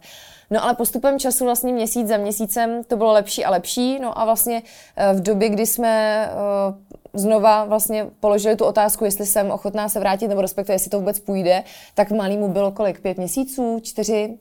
No 0.51 0.63
ale 0.63 0.75
postupem 0.75 1.19
času 1.19 1.45
vlastně 1.45 1.73
měsíc 1.73 2.07
za 2.07 2.17
měsícem 2.17 2.83
to 2.83 2.97
bylo 2.97 3.11
lepší 3.11 3.45
a 3.45 3.49
lepší, 3.49 3.99
no 3.99 4.19
a 4.19 4.25
vlastně 4.25 4.61
eh, 4.95 5.13
v 5.13 5.21
době, 5.21 5.49
kdy 5.49 5.65
jsme 5.65 6.25
eh, 6.31 6.98
znova 7.13 7.65
vlastně 7.65 8.07
položili 8.19 8.55
tu 8.55 8.65
otázku, 8.65 9.05
jestli 9.05 9.25
jsem 9.25 9.51
ochotná 9.51 9.89
se 9.89 9.99
vrátit, 9.99 10.27
nebo 10.27 10.41
respektive 10.41 10.75
jestli 10.75 10.89
to 10.89 10.99
vůbec 10.99 11.19
půjde, 11.19 11.63
tak 11.95 12.11
malýmu 12.11 12.47
bylo 12.47 12.71
kolik? 12.71 13.01
Pět 13.01 13.17
měsíců? 13.17 13.79
Čtyři? 13.83 14.37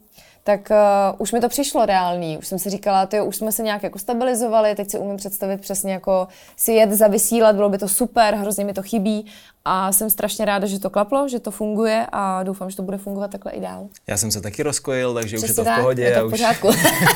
tak 0.48 0.70
uh, 0.70 1.16
už 1.18 1.32
mi 1.32 1.40
to 1.40 1.48
přišlo 1.48 1.86
reálný. 1.86 2.38
Už 2.38 2.46
jsem 2.46 2.58
si 2.58 2.70
říkala, 2.70 3.06
tyjo, 3.06 3.24
už 3.24 3.36
jsme 3.36 3.52
se 3.52 3.62
nějak 3.62 3.82
jako 3.82 3.98
stabilizovali, 3.98 4.74
teď 4.74 4.90
si 4.90 4.98
umím 4.98 5.16
představit 5.16 5.60
přesně 5.60 5.92
jako 5.92 6.28
si 6.56 6.72
jet 6.72 6.92
zavysílat, 6.92 7.56
bylo 7.56 7.68
by 7.68 7.78
to 7.78 7.88
super, 7.88 8.34
hrozně 8.34 8.64
mi 8.64 8.72
to 8.72 8.82
chybí 8.82 9.26
a 9.64 9.92
jsem 9.92 10.10
strašně 10.10 10.44
ráda, 10.44 10.66
že 10.66 10.80
to 10.80 10.90
klaplo, 10.90 11.28
že 11.28 11.40
to 11.40 11.50
funguje 11.50 12.06
a 12.12 12.42
doufám, 12.42 12.70
že 12.70 12.76
to 12.76 12.82
bude 12.82 12.98
fungovat 12.98 13.30
takhle 13.30 13.52
i 13.52 13.60
dál. 13.60 13.88
Já 14.06 14.16
jsem 14.16 14.30
se 14.30 14.40
taky 14.40 14.62
rozkojil, 14.62 15.14
takže 15.14 15.36
už 15.36 15.42
je 15.42 15.46
Přesně 15.46 15.54
to 15.54 15.62
v 15.62 15.64
tak, 15.64 15.80
pohodě 15.80 16.02
je 16.02 16.20
to 16.20 16.28
v 16.28 16.30
pořádku. 16.30 16.68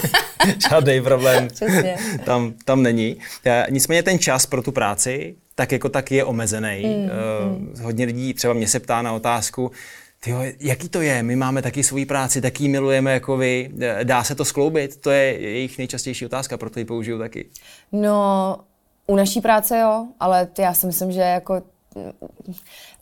žádný 0.70 1.00
problém 1.00 1.48
Přesně. 1.48 1.96
tam, 2.24 2.54
tam 2.64 2.82
není. 2.82 3.16
Nicméně 3.70 4.02
ten 4.02 4.18
čas 4.18 4.46
pro 4.46 4.62
tu 4.62 4.72
práci 4.72 5.36
tak 5.54 5.72
jako 5.72 5.88
tak 5.88 6.10
je 6.10 6.24
omezený. 6.24 6.82
Mm, 6.84 7.04
uh, 7.04 7.80
hodně 7.82 8.04
lidí 8.04 8.34
třeba 8.34 8.54
mě 8.54 8.68
se 8.68 8.80
ptá 8.80 9.02
na 9.02 9.12
otázku, 9.12 9.70
tyjo, 10.20 10.38
jaký 10.60 10.88
to 10.88 11.00
je? 11.00 11.22
My 11.22 11.36
máme 11.36 11.62
taky 11.62 11.82
svoji 11.82 12.06
práci, 12.06 12.40
taky 12.40 12.68
milujeme 12.68 13.12
jako 13.12 13.36
vy. 13.36 13.70
Dá 14.02 14.24
se 14.24 14.34
to 14.34 14.44
skloubit? 14.44 14.96
To 14.96 15.10
je 15.10 15.40
jejich 15.40 15.78
nejčastější 15.78 16.26
otázka, 16.26 16.56
proto 16.56 16.78
ji 16.78 16.84
použiju 16.84 17.18
taky. 17.18 17.48
No, 17.92 18.56
u 19.06 19.16
naší 19.16 19.40
práce 19.40 19.78
jo, 19.78 20.06
ale 20.20 20.48
já 20.58 20.74
si 20.74 20.86
myslím, 20.86 21.12
že 21.12 21.20
jako 21.20 21.62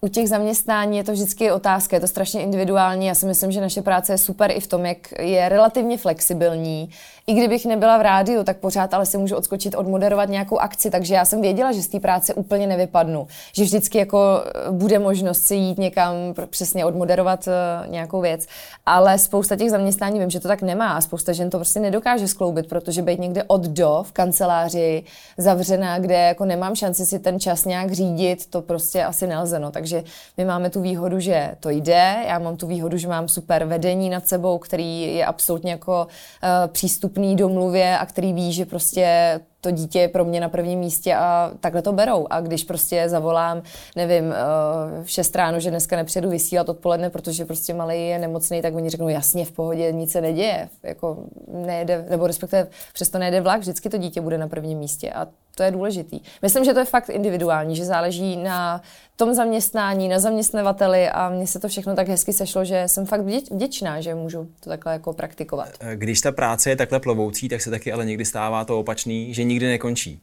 u 0.00 0.08
těch 0.08 0.28
zaměstnání 0.28 0.96
je 0.96 1.04
to 1.04 1.12
vždycky 1.12 1.52
otázka, 1.52 1.96
je 1.96 2.00
to 2.00 2.06
strašně 2.06 2.42
individuální. 2.42 3.06
Já 3.06 3.14
si 3.14 3.26
myslím, 3.26 3.52
že 3.52 3.60
naše 3.60 3.82
práce 3.82 4.12
je 4.12 4.18
super 4.18 4.50
i 4.50 4.60
v 4.60 4.66
tom, 4.66 4.86
jak 4.86 5.20
je 5.20 5.48
relativně 5.48 5.98
flexibilní. 5.98 6.90
I 7.26 7.34
kdybych 7.34 7.66
nebyla 7.66 7.98
v 7.98 8.02
rádiu, 8.02 8.44
tak 8.44 8.56
pořád 8.56 8.94
ale 8.94 9.06
si 9.06 9.18
můžu 9.18 9.36
odskočit, 9.36 9.74
odmoderovat 9.74 10.28
nějakou 10.28 10.58
akci, 10.58 10.90
takže 10.90 11.14
já 11.14 11.24
jsem 11.24 11.40
věděla, 11.40 11.72
že 11.72 11.82
z 11.82 11.88
té 11.88 12.00
práce 12.00 12.34
úplně 12.34 12.66
nevypadnu. 12.66 13.26
Že 13.54 13.64
vždycky 13.64 13.98
jako 13.98 14.42
eh, 14.46 14.70
bude 14.70 14.98
možnost 14.98 15.42
si 15.42 15.54
jít 15.54 15.78
někam 15.78 16.14
přesně 16.50 16.84
odmoderovat 16.84 17.46
uh, 17.46 17.92
nějakou 17.92 18.20
věc. 18.20 18.46
Ale 18.86 19.18
spousta 19.18 19.56
těch 19.56 19.70
zaměstnání 19.70 20.18
vím, 20.18 20.30
že 20.30 20.40
to 20.40 20.48
tak 20.48 20.62
nemá 20.62 20.92
a 20.92 21.00
spousta 21.00 21.32
žen 21.32 21.50
to 21.50 21.58
prostě 21.58 21.80
nedokáže 21.80 22.28
skloubit, 22.28 22.68
protože 22.68 23.02
být 23.02 23.20
někde 23.20 23.44
od 23.46 23.60
do 23.60 24.04
v 24.06 24.12
kanceláři 24.12 25.04
zavřená, 25.38 25.98
kde 25.98 26.14
jako 26.14 26.44
nemám 26.44 26.74
šanci 26.74 27.06
si 27.06 27.18
ten 27.18 27.40
čas 27.40 27.64
nějak 27.64 27.92
řídit, 27.92 28.46
to 28.50 28.62
prostě 28.62 29.04
asi 29.04 29.26
nelze. 29.26 29.58
No. 29.58 29.70
Takže 29.70 29.89
my 30.36 30.44
máme 30.44 30.70
tu 30.70 30.80
výhodu, 30.80 31.20
že 31.20 31.54
to 31.60 31.70
jde, 31.70 32.24
já 32.26 32.38
mám 32.38 32.56
tu 32.56 32.66
výhodu, 32.66 32.96
že 32.96 33.08
mám 33.08 33.28
super 33.28 33.64
vedení 33.64 34.10
nad 34.10 34.26
sebou, 34.26 34.58
který 34.58 35.14
je 35.16 35.26
absolutně 35.26 35.70
jako 35.70 36.06
uh, 36.06 36.72
přístupný 36.72 37.36
domluvě 37.36 37.98
a 37.98 38.06
který 38.06 38.32
ví, 38.32 38.52
že 38.52 38.66
prostě 38.66 39.40
to 39.60 39.70
dítě 39.70 40.00
je 40.00 40.08
pro 40.08 40.24
mě 40.24 40.40
na 40.40 40.48
prvním 40.48 40.78
místě 40.78 41.14
a 41.14 41.52
takhle 41.60 41.82
to 41.82 41.92
berou. 41.92 42.26
A 42.30 42.40
když 42.40 42.64
prostě 42.64 43.08
zavolám, 43.08 43.62
nevím, 43.96 44.32
eh, 44.32 45.04
v 45.04 45.10
6 45.10 45.36
ráno, 45.36 45.60
že 45.60 45.70
dneska 45.70 45.96
nepřijedu 45.96 46.30
vysílat 46.30 46.68
odpoledne, 46.68 47.10
protože 47.10 47.44
prostě 47.44 47.74
malý 47.74 48.08
je 48.08 48.18
nemocný, 48.18 48.62
tak 48.62 48.74
oni 48.74 48.90
řeknou 48.90 49.08
jasně, 49.08 49.44
v 49.44 49.52
pohodě, 49.52 49.92
nic 49.92 50.12
se 50.12 50.20
neděje. 50.20 50.68
Jako 50.82 51.16
nejde, 51.48 52.06
nebo 52.10 52.26
respektive 52.26 52.66
přesto 52.92 53.18
nejde 53.18 53.40
vlak, 53.40 53.60
vždycky 53.60 53.88
to 53.88 53.96
dítě 53.96 54.20
bude 54.20 54.38
na 54.38 54.48
prvním 54.48 54.78
místě. 54.78 55.12
A 55.12 55.26
to 55.54 55.62
je 55.62 55.70
důležitý. 55.70 56.20
Myslím, 56.42 56.64
že 56.64 56.72
to 56.72 56.78
je 56.78 56.84
fakt 56.84 57.08
individuální, 57.08 57.76
že 57.76 57.84
záleží 57.84 58.36
na 58.36 58.82
tom 59.16 59.34
zaměstnání, 59.34 60.08
na 60.08 60.18
zaměstnavateli 60.18 61.08
a 61.08 61.28
mně 61.28 61.46
se 61.46 61.58
to 61.58 61.68
všechno 61.68 61.96
tak 61.96 62.08
hezky 62.08 62.32
sešlo, 62.32 62.64
že 62.64 62.82
jsem 62.86 63.06
fakt 63.06 63.20
vděčná, 63.50 64.00
že 64.00 64.14
můžu 64.14 64.48
to 64.60 64.70
takhle 64.70 64.92
jako 64.92 65.12
praktikovat. 65.12 65.68
Když 65.94 66.20
ta 66.20 66.32
práce 66.32 66.70
je 66.70 66.76
takhle 66.76 67.00
plovoucí, 67.00 67.48
tak 67.48 67.60
se 67.60 67.70
taky 67.70 67.92
ale 67.92 68.06
někdy 68.06 68.24
stává 68.24 68.64
to 68.64 68.80
opačný, 68.80 69.34
že 69.34 69.44
nikdy 69.50 69.66
nekončí. 69.66 70.20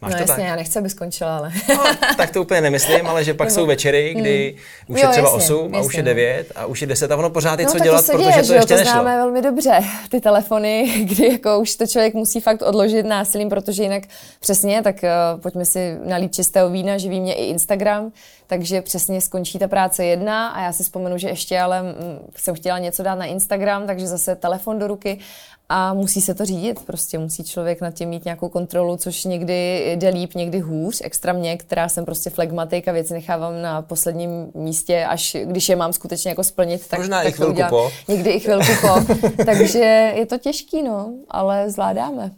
Máš 0.00 0.12
no 0.12 0.16
to 0.16 0.22
jasně, 0.22 0.36
tak? 0.36 0.50
já 0.50 0.56
nechci, 0.56 0.78
aby 0.78 0.90
skončila, 0.90 1.36
ale... 1.36 1.52
no, 1.68 1.84
tak 2.16 2.30
to 2.30 2.42
úplně 2.42 2.60
nemyslím, 2.60 3.06
ale 3.06 3.24
že 3.24 3.34
pak 3.34 3.50
jsou 3.50 3.66
večery, 3.66 4.14
kdy 4.14 4.54
hmm. 4.56 4.94
už 4.94 5.02
jo, 5.02 5.08
je 5.08 5.12
třeba 5.12 5.28
jasně, 5.28 5.54
8 5.54 5.64
jasně, 5.64 5.78
a 5.78 5.82
už 5.82 5.94
je 5.94 6.02
9 6.02 6.52
a 6.54 6.66
už 6.66 6.80
je 6.80 6.86
10 6.86 7.12
a 7.12 7.16
ono 7.16 7.30
pořád 7.30 7.60
je 7.60 7.66
no, 7.66 7.72
co 7.72 7.78
dělat, 7.78 8.06
to 8.06 8.12
protože 8.12 8.30
děje, 8.30 8.42
to 8.42 8.52
ještě 8.52 8.74
to 8.74 8.74
nešlo. 8.74 8.92
známe 8.92 9.16
velmi 9.16 9.42
dobře, 9.42 9.80
ty 10.10 10.20
telefony, 10.20 11.04
kdy 11.04 11.32
jako 11.32 11.58
už 11.58 11.76
to 11.76 11.86
člověk 11.86 12.14
musí 12.14 12.40
fakt 12.40 12.62
odložit 12.62 13.06
násilím, 13.06 13.48
protože 13.48 13.82
jinak 13.82 14.02
přesně, 14.40 14.82
tak 14.82 14.96
uh, 15.02 15.40
pojďme 15.40 15.64
si 15.64 15.96
nalít 16.04 16.34
čistého 16.34 16.70
vína, 16.70 16.98
živí 16.98 17.20
mě 17.20 17.34
i 17.34 17.44
Instagram, 17.44 18.12
takže 18.46 18.82
přesně 18.82 19.20
skončí 19.20 19.58
ta 19.58 19.68
práce 19.68 20.04
jedna 20.04 20.48
a 20.48 20.62
já 20.62 20.72
si 20.72 20.82
vzpomenu, 20.82 21.18
že 21.18 21.28
ještě 21.28 21.60
ale 21.60 21.82
mm, 21.82 21.92
jsem 22.36 22.54
chtěla 22.54 22.78
něco 22.78 23.02
dát 23.02 23.14
na 23.14 23.24
Instagram, 23.24 23.86
takže 23.86 24.06
zase 24.06 24.36
telefon 24.36 24.78
do 24.78 24.86
ruky 24.86 25.18
a 25.68 25.94
musí 25.94 26.20
se 26.20 26.34
to 26.34 26.44
řídit. 26.44 26.80
Prostě 26.86 27.18
musí 27.18 27.44
člověk 27.44 27.80
nad 27.80 27.94
tím 27.94 28.08
mít 28.08 28.24
nějakou 28.24 28.48
kontrolu, 28.48 28.96
což 28.96 29.24
někdy 29.24 29.92
jde 29.96 30.08
líp, 30.08 30.34
někdy 30.34 30.58
hůř. 30.58 31.00
Extra 31.04 31.32
mě, 31.32 31.56
která 31.56 31.88
jsem 31.88 32.04
prostě 32.04 32.30
flegmatik 32.30 32.88
a 32.88 32.92
věci 32.92 33.12
nechávám 33.12 33.62
na 33.62 33.82
posledním 33.82 34.30
místě, 34.54 35.04
až 35.04 35.36
když 35.44 35.68
je 35.68 35.76
mám 35.76 35.92
skutečně 35.92 36.28
jako 36.28 36.44
splnit, 36.44 36.88
tak, 36.88 36.98
Možná 36.98 37.18
tak 37.18 37.28
i 37.28 37.32
chvilku 37.32 37.52
udělám. 37.52 37.70
po. 37.70 37.90
Někdy 38.08 38.30
i 38.30 38.40
chvilku 38.40 38.72
po. 38.80 39.14
Takže 39.44 40.12
je 40.16 40.26
to 40.26 40.38
těžký, 40.38 40.82
no, 40.82 41.12
ale 41.30 41.70
zvládáme. 41.70 42.30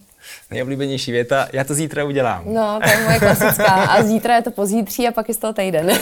Nejoblíbenější 0.51 1.13
věta, 1.13 1.49
já 1.53 1.65
to 1.65 1.75
zítra 1.75 2.05
udělám. 2.05 2.43
No, 2.47 2.81
to 2.85 2.91
je 2.91 3.05
moje 3.05 3.19
klasická. 3.19 3.65
A 3.65 4.03
zítra 4.03 4.37
je 4.37 4.43
to 4.43 4.51
pozítří 4.51 5.09
a 5.09 5.13
pak 5.13 5.29
je 5.29 5.35
z 5.35 5.39
toho 5.39 5.53
týden. 5.53 5.91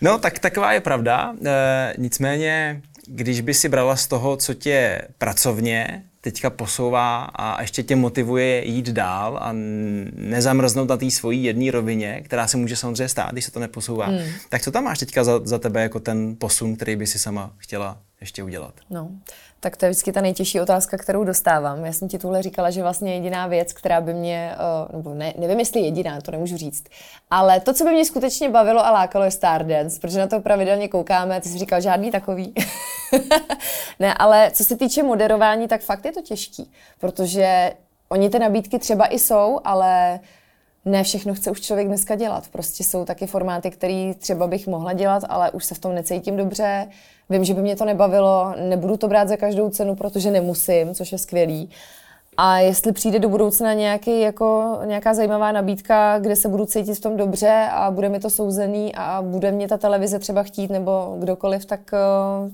no, 0.00 0.18
tak 0.18 0.38
taková 0.38 0.72
je 0.72 0.80
pravda. 0.80 1.34
E, 1.46 1.94
nicméně 1.98 2.82
když 3.06 3.40
by 3.40 3.54
si 3.54 3.68
brala 3.68 3.96
z 3.96 4.06
toho, 4.06 4.36
co 4.36 4.54
tě 4.54 5.02
pracovně 5.18 6.04
teďka 6.20 6.50
posouvá 6.50 7.22
a 7.24 7.62
ještě 7.62 7.82
tě 7.82 7.96
motivuje 7.96 8.68
jít 8.68 8.88
dál 8.88 9.38
a 9.42 9.50
nezamrznout 10.12 10.88
na 10.88 10.96
té 10.96 11.10
svojí 11.10 11.44
jedné 11.44 11.70
rovině, 11.70 12.20
která 12.24 12.46
se 12.46 12.56
může 12.56 12.76
samozřejmě 12.76 13.08
stát, 13.08 13.32
když 13.32 13.44
se 13.44 13.50
to 13.50 13.60
neposouvá, 13.60 14.06
hmm. 14.06 14.28
tak 14.48 14.62
co 14.62 14.70
tam 14.70 14.84
máš 14.84 14.98
teďka 14.98 15.24
za, 15.24 15.40
za 15.44 15.58
tebe 15.58 15.82
jako 15.82 16.00
ten 16.00 16.36
posun, 16.38 16.76
který 16.76 16.96
by 16.96 17.06
si 17.06 17.18
sama 17.18 17.52
chtěla 17.58 17.98
ještě 18.20 18.42
udělat? 18.42 18.74
No, 18.90 19.08
tak 19.60 19.76
to 19.76 19.84
je 19.84 19.90
vždycky 19.90 20.12
ta 20.12 20.20
nejtěžší 20.20 20.60
otázka, 20.60 20.98
kterou 20.98 21.24
dostávám. 21.24 21.84
Já 21.84 21.92
jsem 21.92 22.08
ti 22.08 22.18
tuhle 22.18 22.42
říkala, 22.42 22.70
že 22.70 22.82
vlastně 22.82 23.14
jediná 23.14 23.46
věc, 23.46 23.72
která 23.72 24.00
by 24.00 24.14
mě, 24.14 24.56
uh, 24.88 24.96
nebo 24.96 25.14
ne, 25.14 25.34
nevím, 25.38 25.58
jestli 25.58 25.80
jediná, 25.80 26.20
to 26.20 26.30
nemůžu 26.30 26.56
říct, 26.56 26.84
ale 27.30 27.60
to, 27.60 27.74
co 27.74 27.84
by 27.84 27.90
mě 27.90 28.04
skutečně 28.04 28.50
bavilo 28.50 28.86
a 28.86 28.90
lákalo, 28.90 29.24
je 29.24 29.30
Stardance, 29.30 30.00
protože 30.00 30.18
na 30.18 30.26
to 30.26 30.40
pravidelně 30.40 30.88
koukáme, 30.88 31.40
ty 31.40 31.48
jsi 31.48 31.58
říkal 31.58 31.80
žádný 31.80 32.10
takový. 32.10 32.54
ne, 34.00 34.14
ale 34.14 34.50
co 34.54 34.64
se 34.64 34.76
týče 34.76 35.02
moderování, 35.02 35.68
tak 35.68 35.80
fakt 35.80 36.04
je 36.04 36.12
to 36.12 36.22
těžký, 36.22 36.70
protože 36.98 37.72
oni 38.08 38.30
ty 38.30 38.38
nabídky 38.38 38.78
třeba 38.78 39.06
i 39.06 39.18
jsou, 39.18 39.60
ale 39.64 40.20
ne 40.84 41.04
všechno 41.04 41.34
chce 41.34 41.50
už 41.50 41.60
člověk 41.60 41.88
dneska 41.88 42.14
dělat. 42.14 42.48
Prostě 42.48 42.84
jsou 42.84 43.04
taky 43.04 43.26
formáty, 43.26 43.70
které 43.70 44.12
třeba 44.18 44.46
bych 44.46 44.66
mohla 44.66 44.92
dělat, 44.92 45.22
ale 45.28 45.50
už 45.50 45.64
se 45.64 45.74
v 45.74 45.78
tom 45.78 45.94
necítím 45.94 46.36
dobře. 46.36 46.88
Vím, 47.30 47.44
že 47.44 47.54
by 47.54 47.62
mě 47.62 47.76
to 47.76 47.84
nebavilo, 47.84 48.54
nebudu 48.68 48.96
to 48.96 49.08
brát 49.08 49.28
za 49.28 49.36
každou 49.36 49.70
cenu, 49.70 49.94
protože 49.94 50.30
nemusím, 50.30 50.94
což 50.94 51.12
je 51.12 51.18
skvělý. 51.18 51.70
A 52.38 52.58
jestli 52.58 52.92
přijde 52.92 53.18
do 53.18 53.28
budoucna 53.28 53.72
nějaký, 53.72 54.20
jako, 54.20 54.78
nějaká 54.84 55.14
zajímavá 55.14 55.52
nabídka, 55.52 56.18
kde 56.18 56.36
se 56.36 56.48
budu 56.48 56.66
cítit 56.66 56.94
v 56.94 57.00
tom 57.00 57.16
dobře 57.16 57.68
a 57.70 57.90
bude 57.90 58.08
mi 58.08 58.20
to 58.20 58.30
souzený 58.30 58.94
a 58.94 59.22
bude 59.22 59.50
mě 59.50 59.68
ta 59.68 59.76
televize 59.76 60.18
třeba 60.18 60.42
chtít 60.42 60.70
nebo 60.70 61.16
kdokoliv, 61.18 61.64
tak, 61.64 61.80
eh, 61.92 61.98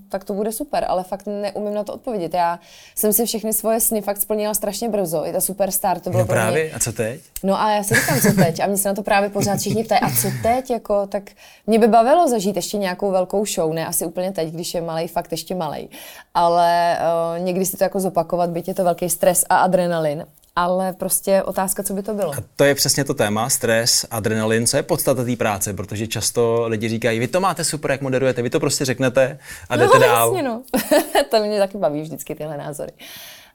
tak 0.08 0.24
to 0.24 0.34
bude 0.34 0.52
super. 0.52 0.84
Ale 0.88 1.04
fakt 1.04 1.26
neumím 1.26 1.74
na 1.74 1.84
to 1.84 1.94
odpovědět. 1.94 2.34
Já 2.34 2.58
jsem 2.94 3.12
si 3.12 3.26
všechny 3.26 3.52
svoje 3.52 3.80
sny 3.80 4.00
fakt 4.00 4.16
splnila 4.16 4.54
strašně 4.54 4.88
brzo. 4.88 5.26
I 5.26 5.32
ta 5.32 5.40
superstar, 5.40 6.00
to 6.00 6.10
bylo 6.10 6.22
no 6.22 6.26
právě, 6.26 6.64
mě... 6.64 6.74
a 6.74 6.78
co 6.78 6.92
teď? 6.92 7.20
No 7.42 7.60
a 7.60 7.74
já 7.74 7.82
si 7.82 7.94
říkám, 7.94 8.20
co 8.20 8.32
teď? 8.32 8.60
A 8.60 8.66
mě 8.66 8.76
se 8.76 8.88
na 8.88 8.94
to 8.94 9.02
právě 9.02 9.30
pořád 9.30 9.58
všichni 9.58 9.84
ptají, 9.84 10.00
a 10.00 10.10
co 10.22 10.28
teď? 10.42 10.70
Jako, 10.70 11.06
tak 11.06 11.22
mě 11.66 11.78
by 11.78 11.88
bavilo 11.88 12.28
zažít 12.28 12.56
ještě 12.56 12.78
nějakou 12.78 13.10
velkou 13.10 13.46
show, 13.46 13.72
ne 13.72 13.86
asi 13.86 14.06
úplně 14.06 14.32
teď, 14.32 14.48
když 14.54 14.74
je 14.74 14.80
malý, 14.80 15.08
fakt 15.08 15.32
ještě 15.32 15.54
malý. 15.54 15.88
Ale 16.34 16.98
uh, 16.98 17.44
někdy 17.44 17.66
si 17.66 17.76
to 17.76 17.84
jako 17.84 18.00
zopakovat, 18.00 18.50
byť 18.50 18.68
je 18.68 18.74
to 18.74 18.84
velký 18.84 19.10
stres 19.10 19.44
a 19.48 19.56
adrenalin. 19.72 20.26
Ale 20.56 20.92
prostě 20.92 21.42
otázka, 21.42 21.82
co 21.82 21.94
by 21.94 22.02
to 22.02 22.14
bylo. 22.14 22.32
A 22.32 22.36
to 22.56 22.64
je 22.64 22.74
přesně 22.74 23.04
to 23.04 23.14
téma, 23.14 23.48
stres, 23.48 24.06
adrenalin, 24.10 24.66
co 24.66 24.76
je 24.76 24.82
podstata 24.82 25.24
té 25.24 25.36
práce, 25.36 25.72
protože 25.72 26.06
často 26.06 26.64
lidi 26.66 26.88
říkají, 26.88 27.18
vy 27.18 27.28
to 27.28 27.40
máte 27.40 27.64
super, 27.64 27.90
jak 27.90 28.00
moderujete, 28.00 28.42
vy 28.42 28.50
to 28.50 28.60
prostě 28.60 28.84
řeknete 28.84 29.38
a 29.68 29.76
jdete 29.76 29.98
no, 29.98 30.00
dál. 30.00 30.28
Jasně, 30.28 30.48
no. 30.48 30.62
to 31.30 31.38
mě 31.44 31.58
taky 31.58 31.78
baví 31.78 32.02
vždycky 32.02 32.34
tyhle 32.34 32.56
názory. 32.56 32.92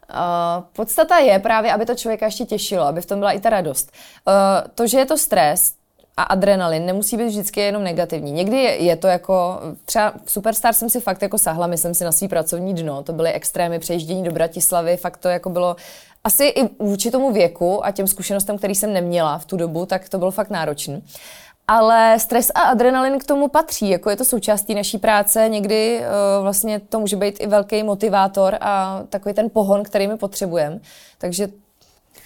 Uh, 0.10 0.64
podstata 0.74 1.18
je 1.18 1.40
právě, 1.40 1.74
aby 1.74 1.86
to 1.86 1.96
člověka 1.96 2.26
ještě 2.26 2.46
těšilo, 2.46 2.84
aby 2.84 3.02
v 3.02 3.06
tom 3.06 3.20
byla 3.20 3.32
i 3.32 3.40
ta 3.40 3.50
radost. 3.50 3.92
Uh, 4.28 4.34
to, 4.76 4.88
že 4.88 4.98
je 4.98 5.06
to 5.06 5.18
stres, 5.18 5.74
a 6.18 6.24
adrenalin 6.24 6.86
nemusí 6.86 7.18
být 7.18 7.28
vždycky 7.28 7.60
jenom 7.60 7.84
negativní. 7.84 8.32
Někdy 8.32 8.58
je, 8.58 8.76
je 8.76 8.96
to 8.96 9.08
jako, 9.08 9.60
třeba 9.86 10.14
v 10.26 10.32
Superstar 10.32 10.74
jsem 10.74 10.90
si 10.90 11.00
fakt 11.00 11.22
jako 11.22 11.38
sahla, 11.38 11.68
myslím 11.68 11.94
si 11.94 12.04
na 12.04 12.12
svý 12.12 12.28
pracovní 12.28 12.74
dno, 12.74 13.04
to 13.04 13.14
byly 13.14 13.32
extrémy 13.32 13.80
přejíždění 13.80 14.24
do 14.24 14.32
Bratislavy, 14.32 14.98
fakt 14.98 15.18
to 15.18 15.30
jako 15.30 15.50
bylo 15.50 15.76
asi 16.24 16.46
i 16.46 16.70
vůči 16.80 17.12
tomu 17.12 17.32
věku 17.32 17.86
a 17.86 17.92
těm 17.92 18.08
zkušenostem, 18.08 18.58
který 18.58 18.76
jsem 18.76 18.94
neměla 18.94 19.38
v 19.38 19.46
tu 19.46 19.58
dobu, 19.58 19.86
tak 19.86 20.10
to 20.10 20.18
bylo 20.18 20.32
fakt 20.32 20.50
náročné. 20.50 21.02
Ale 21.68 22.20
stres 22.20 22.52
a 22.56 22.60
adrenalin 22.60 23.20
k 23.20 23.24
tomu 23.24 23.48
patří, 23.48 23.90
jako 23.90 24.10
je 24.10 24.16
to 24.16 24.26
součástí 24.26 24.76
naší 24.76 24.98
práce, 24.98 25.50
někdy 25.50 26.00
uh, 26.00 26.44
vlastně 26.44 26.80
to 26.80 27.00
může 27.00 27.16
být 27.16 27.36
i 27.40 27.48
velký 27.48 27.84
motivátor 27.84 28.58
a 28.62 29.04
takový 29.10 29.36
ten 29.36 29.50
pohon, 29.50 29.84
který 29.84 30.08
my 30.08 30.18
potřebujeme. 30.18 30.80
Takže 31.18 31.48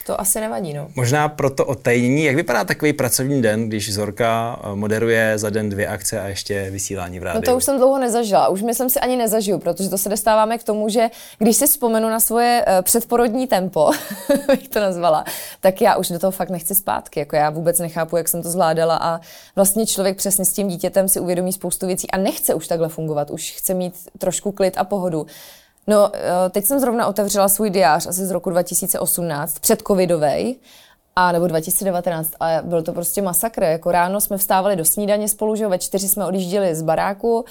to 0.03 0.21
asi 0.21 0.39
nevadí, 0.39 0.73
no. 0.73 0.87
Možná 0.95 1.29
pro 1.29 1.49
to 1.49 1.65
odtajnění, 1.65 2.23
jak 2.23 2.35
vypadá 2.35 2.63
takový 2.63 2.93
pracovní 2.93 3.41
den, 3.41 3.67
když 3.67 3.93
Zorka 3.93 4.59
eh, 4.63 4.75
moderuje 4.75 5.37
za 5.37 5.49
den 5.49 5.69
dvě 5.69 5.87
akce 5.87 6.21
a 6.21 6.27
ještě 6.27 6.69
vysílání 6.71 7.19
v 7.19 7.23
rádiu? 7.23 7.41
No 7.41 7.51
to 7.51 7.57
už 7.57 7.63
jsem 7.63 7.77
dlouho 7.77 7.99
nezažila, 7.99 8.47
už 8.47 8.61
myslím 8.61 8.89
si 8.89 8.99
ani 8.99 9.17
nezažiju, 9.17 9.59
protože 9.59 9.89
to 9.89 9.97
se 9.97 10.09
dostáváme 10.09 10.57
k 10.57 10.63
tomu, 10.63 10.89
že 10.89 11.09
když 11.37 11.57
si 11.57 11.67
vzpomenu 11.67 12.09
na 12.09 12.19
svoje 12.19 12.65
uh, 12.67 12.81
předporodní 12.81 13.47
tempo, 13.47 13.91
bych 14.47 14.67
to 14.67 14.79
nazvala, 14.79 15.23
tak 15.59 15.81
já 15.81 15.95
už 15.95 16.09
do 16.09 16.19
toho 16.19 16.31
fakt 16.31 16.49
nechci 16.49 16.75
zpátky. 16.75 17.19
Jako 17.19 17.35
já 17.35 17.49
vůbec 17.49 17.79
nechápu, 17.79 18.17
jak 18.17 18.27
jsem 18.27 18.43
to 18.43 18.49
zvládala 18.49 18.97
a 19.01 19.19
vlastně 19.55 19.85
člověk 19.85 20.17
přesně 20.17 20.45
s 20.45 20.53
tím 20.53 20.67
dítětem 20.67 21.07
si 21.07 21.19
uvědomí 21.19 21.53
spoustu 21.53 21.87
věcí 21.87 22.11
a 22.11 22.17
nechce 22.17 22.53
už 22.53 22.67
takhle 22.67 22.89
fungovat, 22.89 23.29
už 23.29 23.51
chce 23.57 23.73
mít 23.73 23.93
trošku 24.17 24.51
klid 24.51 24.73
a 24.77 24.83
pohodu. 24.83 25.25
No, 25.87 26.11
eh, 26.13 26.49
teď 26.49 26.65
jsem 26.65 26.79
zrovna 26.79 27.07
otevřela 27.07 27.47
svůj 27.47 27.69
diář 27.69 28.07
asi 28.07 28.25
z 28.25 28.31
roku 28.31 28.49
2018, 28.49 29.59
před 29.59 29.81
covidovej, 29.87 30.55
a 31.15 31.31
nebo 31.31 31.47
2019, 31.47 32.31
a 32.39 32.61
byl 32.61 32.83
to 32.83 32.93
prostě 32.93 33.21
masakr. 33.21 33.63
Jako 33.63 33.91
ráno 33.91 34.21
jsme 34.21 34.37
vstávali 34.37 34.75
do 34.75 34.85
snídaně 34.85 35.27
spolu, 35.27 35.55
že 35.55 35.67
ve 35.67 35.77
čtyři 35.77 36.09
jsme 36.09 36.25
odjížděli 36.25 36.75
z 36.75 36.81
baráku, 36.81 37.45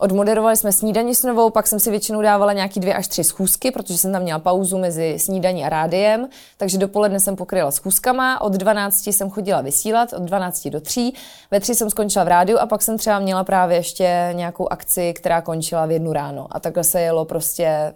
Odmoderovali 0.00 0.56
jsme 0.56 0.72
snídani 0.72 1.14
s 1.14 1.22
novou, 1.22 1.50
pak 1.50 1.66
jsem 1.66 1.80
si 1.80 1.90
většinou 1.90 2.22
dávala 2.22 2.52
nějaký 2.52 2.80
dvě 2.80 2.94
až 2.94 3.08
tři 3.08 3.24
schůzky, 3.24 3.70
protože 3.70 3.98
jsem 3.98 4.12
tam 4.12 4.22
měla 4.22 4.38
pauzu 4.38 4.78
mezi 4.78 5.18
snídaní 5.18 5.64
a 5.64 5.68
rádiem, 5.68 6.28
takže 6.56 6.78
dopoledne 6.78 7.20
jsem 7.20 7.36
pokryla 7.36 7.70
schůzkama, 7.70 8.40
od 8.40 8.52
12 8.52 9.06
jsem 9.06 9.30
chodila 9.30 9.60
vysílat, 9.60 10.12
od 10.12 10.22
12 10.22 10.68
do 10.68 10.80
3, 10.80 11.12
ve 11.50 11.60
3 11.60 11.74
jsem 11.74 11.90
skončila 11.90 12.24
v 12.24 12.28
rádiu 12.28 12.58
a 12.58 12.66
pak 12.66 12.82
jsem 12.82 12.98
třeba 12.98 13.18
měla 13.18 13.44
právě 13.44 13.76
ještě 13.76 14.30
nějakou 14.32 14.72
akci, 14.72 15.12
která 15.12 15.40
končila 15.40 15.86
v 15.86 15.90
jednu 15.90 16.12
ráno. 16.12 16.46
A 16.50 16.60
takhle 16.60 16.84
se 16.84 17.00
jelo 17.00 17.24
prostě 17.24 17.94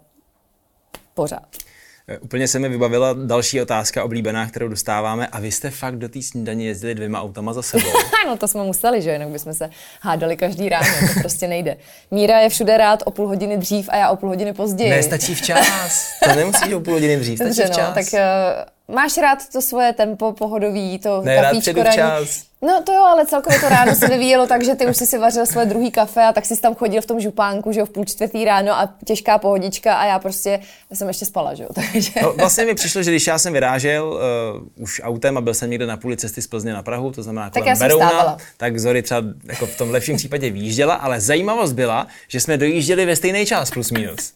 pořád. 1.15 1.64
Eh, 2.09 2.19
úplně 2.19 2.49
se 2.49 2.59
mi 2.59 2.69
vybavila 2.69 3.13
další 3.13 3.63
otázka 3.63 4.05
oblíbená, 4.05 4.47
kterou 4.47 4.69
dostáváme. 4.69 5.27
A 5.27 5.41
vy 5.41 5.53
jste 5.53 5.71
fakt 5.71 5.97
do 5.97 6.09
té 6.09 6.23
snídaně 6.23 6.67
jezdili 6.67 6.95
dvěma 6.95 7.23
autama 7.23 7.53
za 7.53 7.63
sebou? 7.63 7.89
no 8.27 8.37
to 8.37 8.49
jsme 8.49 8.65
museli, 8.65 9.03
že 9.03 9.13
jinak 9.13 9.29
bychom 9.29 9.55
se 9.55 9.71
hádali 10.01 10.37
každý 10.37 10.69
ráno, 10.69 10.87
to 11.15 11.21
prostě 11.21 11.49
nejde. 11.49 11.77
Míra 12.11 12.41
je 12.41 12.49
všude 12.49 12.77
rád 12.77 13.03
o 13.07 13.11
půl 13.11 13.27
hodiny 13.27 13.57
dřív 13.57 13.89
a 13.89 13.97
já 13.97 14.11
o 14.11 14.17
půl 14.17 14.29
hodiny 14.29 14.53
později. 14.53 14.91
Ne, 14.91 15.03
stačí 15.03 15.35
včas. 15.35 16.09
To 16.25 16.35
nemusí 16.35 16.75
o 16.75 16.81
půl 16.81 16.95
hodiny 16.95 17.17
dřív, 17.17 17.39
stačí 17.39 17.49
Dobře, 17.49 17.65
no, 17.69 17.73
včas. 17.73 17.95
tak 17.95 18.21
uh, 18.21 18.75
máš 18.89 19.17
rád 19.19 19.49
to 19.53 19.63
svoje 19.63 19.93
tempo 19.93 20.33
pohodový, 20.33 20.99
to 20.99 21.23
ne, 21.23 21.37
kafíčko 21.37 21.83
rád 21.83 21.93
včas. 21.93 22.45
No 22.63 22.83
to 22.83 22.93
jo, 22.93 23.03
ale 23.03 23.27
celkově 23.27 23.61
to 23.61 23.69
ráno 23.69 23.95
se 23.95 24.09
vyvíjelo 24.09 24.47
tak, 24.47 24.65
že 24.65 24.75
ty 24.75 24.87
už 24.87 24.97
jsi 24.97 25.07
si 25.07 25.19
vařil 25.19 25.47
svoje 25.47 25.67
druhý 25.67 25.91
kafe 25.91 26.23
a 26.25 26.33
tak 26.33 26.45
jsi 26.45 26.61
tam 26.61 26.75
chodil 26.75 27.03
v 27.03 27.07
tom 27.07 27.21
župánku, 27.21 27.73
že 27.73 27.81
jo, 27.81 27.87
v 27.87 27.91
půl 27.91 28.05
čtvrtý 28.05 28.45
ráno 28.45 28.73
a 28.73 28.95
těžká 29.05 29.39
pohodička 29.39 29.95
a 29.95 30.07
já 30.07 30.19
prostě 30.19 30.61
jsem 30.93 31.09
ještě 31.09 31.25
spala, 31.25 31.55
že 31.55 31.63
jo. 31.63 31.69
Takže... 31.75 32.11
No, 32.23 32.33
vlastně 32.33 32.65
mi 32.65 32.75
přišlo, 32.75 33.03
že 33.03 33.11
když 33.11 33.27
já 33.27 33.39
jsem 33.39 33.53
vyrážel 33.53 34.07
uh, 34.07 34.83
už 34.83 35.01
autem 35.05 35.39
a 35.39 35.41
byl 35.41 35.55
jsem 35.55 35.71
někde 35.71 35.87
na 35.87 35.97
půli 35.97 36.17
cesty 36.17 36.43
z 36.43 36.47
Plzně 36.47 36.73
na 36.73 36.83
Prahu, 36.83 37.13
to 37.13 37.23
znamená 37.23 37.51
kolem 37.51 37.69
tak 37.69 37.79
Berouna, 37.79 38.37
tak 38.57 38.79
Zory 38.79 39.03
třeba 39.03 39.23
jako 39.45 39.67
v 39.67 39.77
tom 39.77 39.91
lepším 39.91 40.17
případě 40.17 40.51
výjížděla, 40.51 40.95
ale 40.95 41.21
zajímavost 41.21 41.73
byla, 41.73 42.07
že 42.29 42.41
jsme 42.41 42.57
dojížděli 42.57 43.07
ve 43.07 43.17
stejný 43.17 43.47
čas 43.47 43.71
plus 43.71 43.91
minus. 43.91 44.33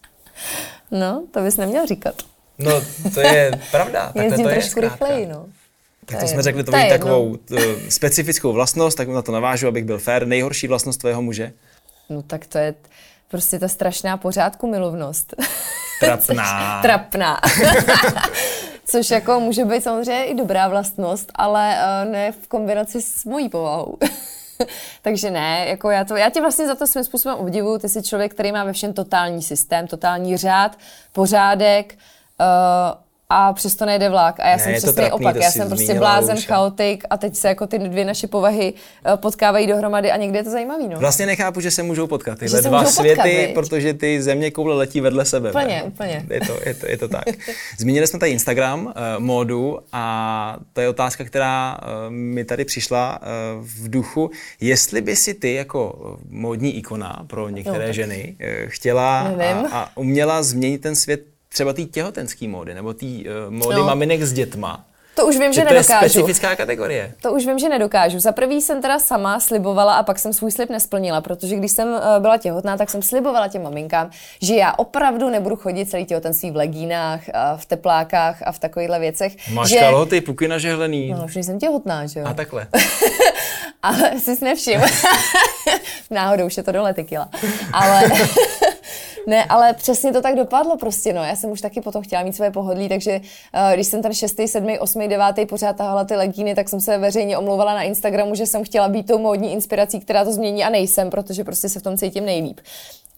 No, 0.91 1.23
to 1.31 1.41
bys 1.41 1.57
neměl 1.57 1.85
říkat. 1.85 2.15
No, 2.59 2.81
to 3.13 3.19
je 3.19 3.59
pravda. 3.71 4.11
Jezdím 4.15 4.43
to 4.43 4.49
je 4.49 4.55
trošku 4.55 4.79
rychleji, 4.79 5.25
no. 5.25 5.45
Tak 6.05 6.19
to, 6.19 6.27
jsme 6.27 6.41
řekli, 6.41 6.63
to 6.63 6.75
je 6.75 6.89
takovou 6.89 7.35
t, 7.37 7.55
specifickou 7.89 8.53
vlastnost, 8.53 8.97
tak 8.97 9.07
na 9.07 9.21
to 9.21 9.31
navážu, 9.31 9.67
abych 9.67 9.85
byl 9.85 9.97
fér. 9.97 10.27
Nejhorší 10.27 10.67
vlastnost 10.67 10.99
tvého 10.99 11.21
muže? 11.21 11.53
No 12.09 12.21
tak 12.21 12.45
to 12.45 12.57
je 12.57 12.73
prostě 13.27 13.59
ta 13.59 13.67
strašná 13.67 14.17
pořádku 14.17 14.67
milovnost. 14.67 15.33
Trapná. 15.99 16.79
Trapná. 16.81 17.41
Což 18.85 19.09
jako 19.09 19.39
může 19.39 19.65
být 19.65 19.83
samozřejmě 19.83 20.23
i 20.23 20.35
dobrá 20.35 20.67
vlastnost, 20.67 21.31
ale 21.35 21.75
uh, 22.05 22.11
ne 22.11 22.31
v 22.31 22.47
kombinaci 22.47 23.01
s 23.01 23.25
mojí 23.25 23.49
povahou. 23.49 23.97
Takže 25.01 25.31
ne, 25.31 25.65
jako 25.67 25.89
já, 25.89 26.03
to, 26.03 26.15
já 26.15 26.29
tě 26.29 26.41
vlastně 26.41 26.67
za 26.67 26.75
to 26.75 26.87
svým 26.87 27.03
způsobem 27.03 27.37
obdivuju. 27.37 27.77
Ty 27.77 27.89
jsi 27.89 28.03
člověk, 28.03 28.33
který 28.33 28.51
má 28.51 28.63
ve 28.63 28.73
všem 28.73 28.93
totální 28.93 29.41
systém, 29.41 29.87
totální 29.87 30.37
řád, 30.37 30.77
pořádek, 31.13 31.95
uh, 32.39 32.45
a 33.31 33.53
přesto 33.53 33.85
nejde 33.85 34.09
vlak. 34.09 34.39
A 34.39 34.47
já 34.47 34.57
ne, 34.57 34.63
jsem 34.63 34.73
přesně 34.73 34.93
trapný, 34.93 35.11
opak. 35.11 35.35
Já 35.35 35.51
jsem 35.51 35.67
prostě 35.67 35.93
blázen, 35.93 36.37
už, 36.37 36.45
chaotik 36.45 37.03
a 37.09 37.17
teď 37.17 37.35
se 37.35 37.47
jako 37.47 37.67
ty 37.67 37.79
dvě 37.79 38.05
naše 38.05 38.27
povahy 38.27 38.73
uh, 39.07 39.15
potkávají 39.15 39.67
dohromady 39.67 40.11
a 40.11 40.17
někdy 40.17 40.37
je 40.37 40.43
to 40.43 40.49
zajímavý. 40.49 40.87
No. 40.87 40.99
Vlastně 40.99 41.25
nechápu, 41.25 41.61
že 41.61 41.71
se 41.71 41.83
můžou 41.83 42.07
potkat 42.07 42.39
tyhle 42.39 42.61
dva 42.61 42.85
světy, 42.85 43.47
potkat, 43.47 43.53
protože 43.53 43.93
ty 43.93 44.21
země 44.21 44.51
koule 44.51 44.75
letí 44.75 45.01
vedle 45.01 45.25
sebe. 45.25 45.49
Úplně, 45.49 45.67
ne? 45.67 45.83
úplně. 45.83 46.25
Je 46.29 46.39
to, 46.39 46.59
je, 46.65 46.73
to, 46.73 46.89
je 46.89 46.97
to 46.97 47.07
tak. 47.07 47.23
Zmínili 47.77 48.07
jsme 48.07 48.19
tady 48.19 48.31
Instagram, 48.31 48.85
uh, 48.85 48.93
módu 49.17 49.79
a 49.93 50.57
to 50.73 50.81
je 50.81 50.89
otázka, 50.89 51.23
která 51.23 51.77
uh, 51.81 51.87
mi 52.13 52.45
tady 52.45 52.65
přišla 52.65 53.19
uh, 53.21 53.27
v 53.65 53.89
duchu. 53.89 54.31
Jestli 54.61 55.01
by 55.01 55.15
si 55.15 55.33
ty 55.33 55.53
jako 55.53 56.17
módní 56.29 56.77
ikona 56.77 57.23
pro 57.27 57.49
některé 57.49 57.87
no, 57.87 57.93
ženy 57.93 58.35
uh, 58.39 58.69
chtěla 58.69 59.19
a, 59.19 59.67
a 59.71 59.89
uměla 59.95 60.43
změnit 60.43 60.81
ten 60.81 60.95
svět 60.95 61.21
třeba 61.53 61.73
té 61.73 61.85
těhotenské 61.85 62.47
módy, 62.47 62.73
nebo 62.73 62.93
té 62.93 63.05
uh, 63.05 63.23
módy 63.49 63.75
no. 63.75 63.85
maminek 63.85 64.21
s 64.21 64.33
dětma. 64.33 64.85
To 65.19 65.27
už 65.27 65.37
vím, 65.37 65.53
že, 65.53 65.61
že 65.61 65.67
to 65.67 65.73
nedokážu. 65.73 66.03
je 66.03 66.09
specifická 66.09 66.55
kategorie. 66.55 67.13
To 67.21 67.33
už 67.33 67.45
vím, 67.45 67.59
že 67.59 67.69
nedokážu. 67.69 68.19
Za 68.19 68.31
prvý 68.31 68.61
jsem 68.61 68.81
teda 68.81 68.99
sama 68.99 69.39
slibovala 69.39 69.93
a 69.93 70.03
pak 70.03 70.19
jsem 70.19 70.33
svůj 70.33 70.51
slib 70.51 70.69
nesplnila, 70.69 71.21
protože 71.21 71.55
když 71.55 71.71
jsem 71.71 71.87
uh, 71.87 71.99
byla 72.19 72.37
těhotná, 72.37 72.77
tak 72.77 72.89
jsem 72.89 73.01
slibovala 73.01 73.47
těm 73.47 73.63
maminkám, 73.63 74.09
že 74.41 74.55
já 74.55 74.73
opravdu 74.77 75.29
nebudu 75.29 75.55
chodit 75.55 75.85
celý 75.85 76.05
těhotenství 76.05 76.51
v 76.51 76.55
legínách, 76.55 77.21
a 77.33 77.57
v 77.57 77.65
teplákách 77.65 78.41
a 78.45 78.51
v 78.51 78.59
takovýchhle 78.59 78.99
věcech. 78.99 79.51
Máš 79.51 79.69
že... 79.69 79.79
kalhoty, 79.79 80.21
puky 80.21 80.47
na 80.47 80.57
žehlený. 80.57 81.09
No, 81.17 81.25
už 81.25 81.35
jsem 81.35 81.59
těhotná, 81.59 82.05
že 82.05 82.19
jo. 82.19 82.25
A 82.25 82.33
takhle. 82.33 82.67
Ale 83.83 84.19
jsi 84.19 84.45
nevšiml. 84.45 84.85
Náhodou 86.11 86.45
už 86.45 86.57
je 86.57 86.63
to 86.63 86.71
dole 86.71 86.93
tequila. 86.93 87.29
Ale 87.73 88.03
ne, 89.27 89.45
ale 89.45 89.73
přesně 89.73 90.13
to 90.13 90.21
tak 90.21 90.35
dopadlo 90.35 90.77
prostě, 90.77 91.13
no. 91.13 91.23
Já 91.23 91.35
jsem 91.35 91.51
už 91.51 91.61
taky 91.61 91.81
potom 91.81 92.01
chtěla 92.03 92.23
mít 92.23 92.35
své 92.35 92.51
pohodlí, 92.51 92.89
takže 92.89 93.21
uh, 93.21 93.73
když 93.73 93.87
jsem 93.87 94.01
ten 94.01 94.13
6., 94.13 94.41
7., 94.45 94.67
8., 94.79 95.09
9. 95.09 95.49
pořád 95.49 95.75
tahala 95.75 96.03
ty 96.03 96.15
legíny, 96.15 96.55
tak 96.55 96.69
jsem 96.69 96.81
se 96.81 96.97
veřejně 96.97 97.37
omlouvala 97.37 97.73
na 97.73 97.83
Instagramu, 97.83 98.35
že 98.35 98.45
jsem 98.45 98.63
chtěla 98.63 98.89
být 98.89 99.07
tou 99.07 99.17
módní 99.17 99.53
inspirací, 99.53 99.99
která 99.99 100.25
to 100.25 100.31
změní 100.31 100.63
a 100.63 100.69
nejsem, 100.69 101.09
protože 101.09 101.43
prostě 101.43 101.69
se 101.69 101.79
v 101.79 101.83
tom 101.83 101.97
cítím 101.97 102.25
nejlíp. 102.25 102.59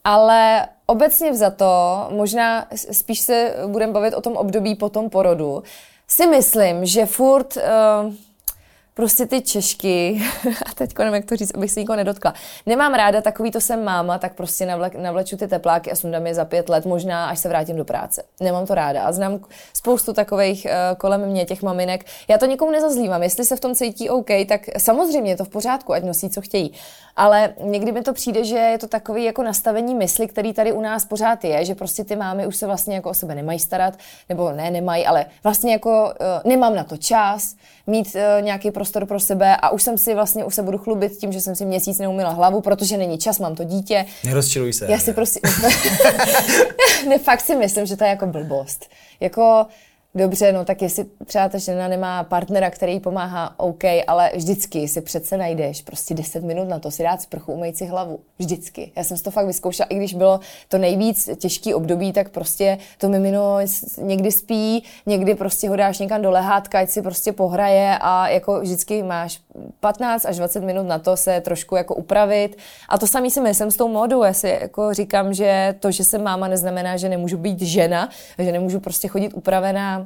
Ale 0.04 0.68
obecně 0.86 1.32
to, 1.56 2.08
možná 2.10 2.68
spíš 2.92 3.20
se 3.20 3.56
budeme 3.68 3.94
bavit 3.94 4.14
o 4.14 4.22
tom 4.22 4.38
období 4.38 4.76
po 4.76 4.90
tom 4.90 5.10
porodu, 5.10 5.64
si 6.08 6.28
myslím, 6.28 6.86
že 6.86 7.06
furt 7.06 7.58
uh, 7.58 8.14
prostě 9.02 9.26
ty 9.26 9.42
Češky, 9.42 10.22
a 10.66 10.74
teď 10.76 10.98
nevím, 10.98 11.14
jak 11.14 11.26
to 11.26 11.36
říct, 11.36 11.52
abych 11.56 11.72
se 11.72 11.80
nikoho 11.80 11.98
nedotkla. 11.98 12.34
Nemám 12.66 12.94
ráda 12.94 13.22
takový, 13.22 13.52
to 13.52 13.62
jsem 13.62 13.84
máma, 13.84 14.18
tak 14.18 14.34
prostě 14.34 14.66
navle, 14.66 14.92
navleču 14.98 15.38
ty 15.38 15.48
tepláky 15.48 15.92
a 15.92 15.96
sundám 15.96 16.28
je 16.28 16.36
za 16.36 16.46
pět 16.46 16.70
let, 16.70 16.86
možná 16.86 17.30
až 17.30 17.40
se 17.40 17.50
vrátím 17.50 17.76
do 17.76 17.86
práce. 17.86 18.24
Nemám 18.40 18.66
to 18.66 18.76
ráda 18.76 19.04
a 19.04 19.12
znám 19.12 19.40
spoustu 19.74 20.14
takových 20.14 20.66
uh, 20.66 20.98
kolem 20.98 21.26
mě, 21.26 21.46
těch 21.46 21.64
maminek. 21.64 22.06
Já 22.28 22.38
to 22.38 22.46
nikomu 22.46 22.72
nezazlívám, 22.72 23.24
jestli 23.24 23.46
se 23.46 23.56
v 23.56 23.60
tom 23.60 23.76
cítí 23.76 24.10
OK, 24.10 24.28
tak 24.48 24.62
samozřejmě 24.78 25.32
je 25.32 25.38
to 25.38 25.46
v 25.46 25.50
pořádku, 25.50 25.94
ať 25.94 26.04
nosí, 26.04 26.30
co 26.30 26.42
chtějí. 26.42 26.74
Ale 27.16 27.54
někdy 27.64 27.92
mi 27.92 28.02
to 28.02 28.14
přijde, 28.14 28.44
že 28.44 28.58
je 28.58 28.78
to 28.78 28.88
takový 28.88 29.24
jako 29.24 29.44
nastavení 29.44 29.96
mysli, 29.96 30.28
který 30.28 30.54
tady 30.54 30.72
u 30.72 30.82
nás 30.82 31.06
pořád 31.06 31.44
je, 31.44 31.66
že 31.66 31.76
prostě 31.76 32.04
ty 32.04 32.16
mámy 32.16 32.48
už 32.48 32.56
se 32.56 32.66
vlastně 32.68 32.96
jako 32.96 33.10
o 33.10 33.14
sebe 33.14 33.36
nemají 33.36 33.60
starat, 33.60 33.94
nebo 34.30 34.52
ne, 34.52 34.72
nemají, 34.72 35.06
ale 35.06 35.26
vlastně 35.44 35.72
jako 35.72 36.04
uh, 36.04 36.52
nemám 36.52 36.76
na 36.76 36.84
to 36.84 36.98
čas, 36.98 37.56
mít 37.88 38.16
uh, 38.16 38.22
nějaký 38.42 38.72
prostor 38.92 39.06
pro 39.06 39.20
sebe 39.20 39.58
a 39.58 39.70
už 39.70 39.84
jsem 39.84 39.98
si 39.98 40.14
vlastně, 40.14 40.46
už 40.46 40.56
se 40.56 40.64
budu 40.64 40.78
chlubit 40.78 41.18
tím, 41.18 41.32
že 41.32 41.42
jsem 41.42 41.56
si 41.56 41.66
měsíc 41.66 42.00
neumila 42.00 42.30
hlavu, 42.30 42.62
protože 42.62 42.98
není 42.98 43.18
čas, 43.18 43.40
mám 43.40 43.56
to 43.56 43.64
dítě. 43.64 44.06
Nerozčiluj 44.24 44.74
se. 44.74 44.92
Já 44.92 45.00
si 45.00 45.14
prostě, 45.14 45.40
ne, 47.10 47.20
fakt 47.20 47.42
si 47.42 47.56
myslím, 47.56 47.86
že 47.86 47.98
to 47.98 48.04
je 48.04 48.10
jako 48.10 48.26
blbost. 48.26 48.90
Jako, 49.20 49.66
Dobře, 50.16 50.52
no 50.52 50.66
tak 50.66 50.82
jestli 50.82 51.06
třeba 51.26 51.50
ta 51.50 51.58
žena 51.58 51.88
nemá 51.88 52.24
partnera, 52.24 52.70
který 52.70 52.94
jí 52.94 53.00
pomáhá, 53.00 53.54
OK, 53.58 53.84
ale 54.08 54.32
vždycky 54.36 54.88
si 54.88 55.02
přece 55.02 55.38
najdeš 55.38 55.82
prostě 55.82 56.14
10 56.14 56.44
minut 56.44 56.70
na 56.70 56.80
to 56.80 56.92
si 56.92 57.04
dát 57.04 57.22
sprchu, 57.22 57.54
umýt 57.54 57.78
si 57.78 57.86
hlavu. 57.86 58.20
Vždycky. 58.40 58.92
Já 58.96 59.04
jsem 59.04 59.18
to 59.18 59.32
fakt 59.32 59.46
vyzkoušela, 59.46 59.88
i 59.90 59.96
když 59.96 60.14
bylo 60.14 60.40
to 60.68 60.78
nejvíc 60.78 61.30
těžký 61.36 61.74
období, 61.74 62.14
tak 62.14 62.30
prostě 62.30 62.78
to 62.98 63.10
mimino 63.10 63.58
někdy 63.98 64.32
spí, 64.32 64.84
někdy 65.06 65.36
prostě 65.36 65.70
ho 65.70 65.76
dáš 65.76 66.00
někam 66.00 66.22
do 66.22 66.32
lehátka, 66.32 66.80
ať 66.80 66.90
si 66.90 67.02
prostě 67.02 67.32
pohraje 67.32 67.98
a 68.02 68.28
jako 68.28 68.62
vždycky 68.62 69.04
máš 69.04 69.40
15 69.80 70.26
až 70.26 70.38
20 70.38 70.64
minut 70.64 70.84
na 70.84 71.00
to 71.00 71.18
se 71.18 71.42
trošku 71.42 71.76
jako 71.76 71.96
upravit. 71.96 72.58
A 72.90 72.98
to 72.98 73.08
samý 73.08 73.32
si 73.32 73.42
myslím 73.42 73.72
s 73.72 73.76
tou 73.76 73.88
modou. 73.88 74.24
Já 74.24 74.34
si 74.34 74.48
jako 74.62 74.94
říkám, 74.94 75.34
že 75.34 75.76
to, 75.80 75.92
že 75.92 76.04
jsem 76.04 76.24
máma, 76.24 76.48
neznamená, 76.48 76.98
že 76.98 77.10
nemůžu 77.10 77.38
být 77.38 77.62
žena, 77.62 78.10
že 78.40 78.52
nemůžu 78.52 78.80
prostě 78.80 79.08
chodit 79.08 79.34
upravená 79.34 80.01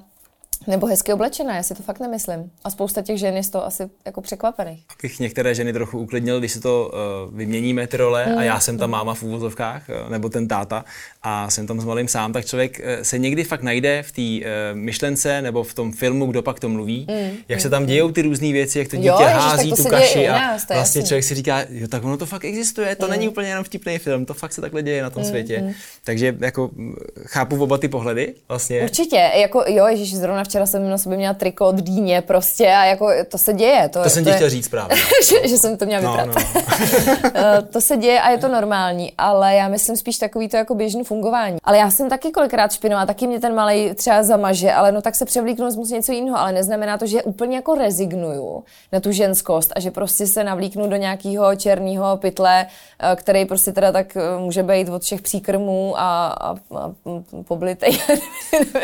nebo 0.67 0.87
hezky 0.87 1.13
oblečená, 1.13 1.55
já 1.55 1.63
si 1.63 1.75
to 1.75 1.83
fakt 1.83 1.99
nemyslím. 1.99 2.51
A 2.63 2.69
spousta 2.69 3.01
těch 3.01 3.17
žen 3.17 3.35
je 3.35 3.43
z 3.43 3.49
toho 3.49 3.65
asi 3.65 3.83
jako 4.05 4.21
překvapených. 4.21 4.83
Abych 4.99 5.19
některé 5.19 5.55
ženy 5.55 5.73
trochu 5.73 5.99
uklidnil, 5.99 6.39
když 6.39 6.51
se 6.51 6.61
to 6.61 6.91
uh, 7.27 7.37
vyměníme 7.37 7.87
ty 7.87 7.97
role 7.97 8.25
mm. 8.25 8.37
a 8.37 8.43
já 8.43 8.59
jsem 8.59 8.77
ta 8.77 8.87
máma 8.87 9.13
v 9.13 9.23
úvozovkách, 9.23 9.83
uh, 9.89 10.09
nebo 10.09 10.29
ten 10.29 10.47
táta 10.47 10.85
a 11.21 11.49
jsem 11.49 11.67
tam 11.67 11.81
s 11.81 11.85
malým 11.85 12.07
sám, 12.07 12.33
tak 12.33 12.45
člověk 12.45 12.79
uh, 12.79 13.03
se 13.03 13.17
někdy 13.17 13.43
fakt 13.43 13.61
najde 13.61 14.03
v 14.03 14.11
té 14.11 14.21
uh, 14.21 14.77
myšlence 14.77 15.41
nebo 15.41 15.63
v 15.63 15.73
tom 15.73 15.91
filmu, 15.93 16.25
kdo 16.25 16.41
pak 16.41 16.59
to 16.59 16.69
mluví, 16.69 17.07
mm. 17.09 17.37
jak 17.47 17.61
se 17.61 17.69
tam 17.69 17.81
mm. 17.81 17.87
dějou 17.87 18.11
ty 18.11 18.21
různé 18.21 18.51
věci, 18.51 18.79
jak 18.79 18.87
to 18.87 18.95
dítě 18.95 19.07
jo, 19.07 19.17
hází 19.17 19.69
ježiš, 19.69 19.77
to 19.77 19.83
tu 19.83 19.89
kaši 19.89 20.27
a 20.27 20.33
nás, 20.33 20.67
vlastně 20.67 20.77
jasný. 20.77 21.03
člověk 21.03 21.23
si 21.23 21.35
říká, 21.35 21.65
jo, 21.69 21.87
tak 21.87 22.03
ono 22.03 22.17
to 22.17 22.25
fakt 22.25 22.45
existuje, 22.45 22.95
to 22.95 23.05
mm. 23.05 23.11
není 23.11 23.27
úplně 23.27 23.47
jenom 23.47 23.63
vtipný 23.63 23.97
film, 23.97 24.25
to 24.25 24.33
fakt 24.33 24.53
se 24.53 24.61
takhle 24.61 24.83
děje 24.83 25.03
na 25.03 25.09
tom 25.09 25.23
mm. 25.23 25.29
světě. 25.29 25.73
Takže 26.03 26.35
jako 26.39 26.69
chápu 27.25 27.63
oba 27.63 27.77
ty 27.77 27.87
pohledy 27.87 28.33
vlastně. 28.47 28.81
Určitě, 28.81 29.31
jako 29.35 29.63
jo, 29.67 29.87
ježiš, 29.87 30.15
zrovna 30.15 30.44
včera 30.45 30.65
jsem 30.65 30.89
na 30.89 30.97
sobě 30.97 31.17
měla 31.17 31.33
triko 31.33 31.67
od 31.67 31.75
dýně 31.75 32.21
prostě 32.21 32.67
a 32.67 32.85
jako 32.85 33.09
to 33.29 33.37
se 33.37 33.53
děje. 33.53 33.89
To, 33.89 34.03
to 34.03 34.09
jsem 34.09 34.23
to 34.23 34.29
ti 34.29 34.31
je, 34.31 34.35
chtěl 34.35 34.49
říct 34.49 34.67
právě. 34.67 34.97
že, 35.29 35.47
že 35.47 35.57
jsem 35.57 35.77
to 35.77 35.85
měla 35.85 36.01
No, 36.01 36.11
vyprat. 36.25 36.45
no. 36.55 36.61
Eh, 37.35 37.61
to 37.61 37.81
se 37.81 37.97
děje 37.97 38.21
a 38.21 38.29
je 38.29 38.37
to 38.37 38.47
normální, 38.47 39.13
ale 39.17 39.55
já 39.55 39.67
myslím 39.67 39.97
spíš 39.97 40.17
takový 40.17 40.49
to 40.49 40.57
jako 40.57 40.75
běžný 40.75 41.03
fungování. 41.03 41.57
Ale 41.63 41.77
já 41.77 41.91
jsem 41.91 42.09
taky 42.09 42.31
kolikrát 42.31 42.71
špinová, 42.73 43.05
taky 43.05 43.27
mě 43.27 43.39
ten 43.39 43.55
malý 43.55 43.93
třeba 43.95 44.23
zamaže, 44.23 44.71
ale 44.71 44.91
no 44.91 45.01
tak 45.01 45.15
se 45.15 45.25
převlíknu 45.25 45.71
z 45.85 45.91
něco 45.91 46.11
jiného, 46.11 46.39
ale 46.39 46.51
neznamená 46.51 46.97
to, 46.97 47.05
že 47.05 47.23
úplně 47.23 47.55
jako 47.55 47.75
rezignuju 47.75 48.63
na 48.91 48.99
tu 48.99 49.11
ženskost 49.11 49.71
a 49.75 49.79
že 49.79 49.91
prostě 49.91 50.27
se 50.27 50.43
navlíknu 50.43 50.87
do 50.87 50.95
nějakého 50.95 51.55
černého 51.55 52.17
pytle, 52.17 52.65
eh, 52.99 53.15
který 53.15 53.45
prostě 53.45 53.71
teda 53.71 53.91
tak 53.91 54.17
eh, 54.17 54.21
může 54.39 54.63
být 54.63 54.89
od 54.89 55.01
všech 55.01 55.21
příkrmů 55.21 55.93
a, 55.99 56.27
a, 56.27 56.55
a 56.77 56.91
poblitej. 57.47 57.99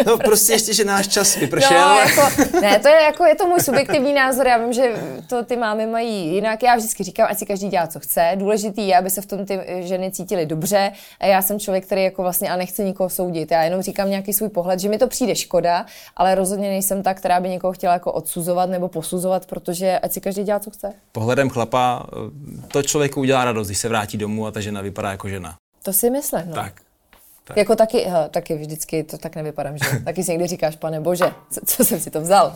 No 0.06 0.18
prostě 0.18 0.54
ještě, 0.54 0.74
že 0.74 0.86
náš 0.86 1.08
čas 1.08 1.36
vypršel. 1.52 1.90
No, 1.90 2.00
jako, 2.00 2.22
ne, 2.62 2.80
to 2.80 2.88
je, 2.88 3.02
jako, 3.02 3.26
je 3.26 3.36
to 3.36 3.46
můj 3.46 3.60
subjektivní 3.60 4.14
názor, 4.14 4.48
já 4.48 4.58
vím, 4.58 4.74
že 4.74 4.94
to 5.28 5.46
ty 5.46 5.56
mámy 5.56 5.86
mají 5.86 6.34
jinak. 6.34 6.64
Já 6.64 6.76
vždycky 6.76 7.04
říkám, 7.04 7.28
ať 7.30 7.38
si 7.38 7.46
každý 7.46 7.68
dělá, 7.68 7.88
co 7.88 8.00
chce. 8.00 8.32
Důležitý 8.36 8.88
je, 8.88 8.98
aby 8.98 9.10
se 9.10 9.22
v 9.22 9.26
tom 9.26 9.46
ty 9.46 9.60
ženy 9.80 10.12
cítily 10.12 10.46
dobře. 10.46 10.92
A 11.20 11.26
já 11.26 11.42
jsem 11.42 11.60
člověk, 11.60 11.86
který 11.86 12.04
jako 12.04 12.22
vlastně 12.22 12.50
a 12.50 12.56
nechci 12.56 12.84
nikoho 12.84 13.10
soudit. 13.10 13.52
Já 13.52 13.64
jenom 13.64 13.82
říkám 13.82 14.10
nějaký 14.10 14.34
svůj 14.34 14.50
pohled, 14.50 14.80
že 14.80 14.90
mi 14.90 14.98
to 14.98 15.08
přijde 15.08 15.36
škoda, 15.36 15.86
ale 16.18 16.36
rozhodně 16.36 16.70
nejsem 16.70 17.04
ta, 17.04 17.14
která 17.14 17.40
by 17.40 17.50
někoho 17.50 17.74
chtěla 17.74 17.94
jako 17.94 18.12
odsuzovat 18.12 18.70
nebo 18.70 18.88
posuzovat, 18.88 19.46
protože 19.46 20.00
ať 20.00 20.12
si 20.12 20.22
každý 20.22 20.44
dělá, 20.44 20.60
co 20.60 20.72
chce. 20.72 20.94
Pohledem 21.12 21.50
chlapa 21.50 22.06
eh, 22.14 22.68
to 22.68 22.84
člověku 22.84 23.20
udělá 23.20 23.46
radost, 23.46 23.68
když 23.68 23.78
se 23.78 23.90
vrátí 23.90 24.18
domů 24.18 24.48
a 24.48 24.52
ta 24.52 24.60
žena 24.60 24.82
vypadá 24.82 25.12
jako 25.12 25.30
žena. 25.30 25.56
To 25.84 25.94
si 25.94 26.10
myslím. 26.10 26.44
No. 26.46 26.56
Tak. 26.56 26.74
Tak. 27.52 27.58
Jako 27.58 27.76
taky, 27.76 27.98
hele, 28.00 28.30
taky 28.30 28.56
vždycky 28.56 29.04
to 29.04 29.18
tak 29.18 29.36
nevypadám, 29.36 29.78
že? 29.78 29.86
Taky 30.06 30.24
si 30.24 30.32
někdy 30.32 30.48
říkáš, 30.48 30.76
pane 30.76 31.00
bože, 31.00 31.26
co, 31.52 31.60
co 31.66 31.86
jsem 31.86 32.00
si 32.00 32.10
to 32.12 32.22
vzal. 32.22 32.54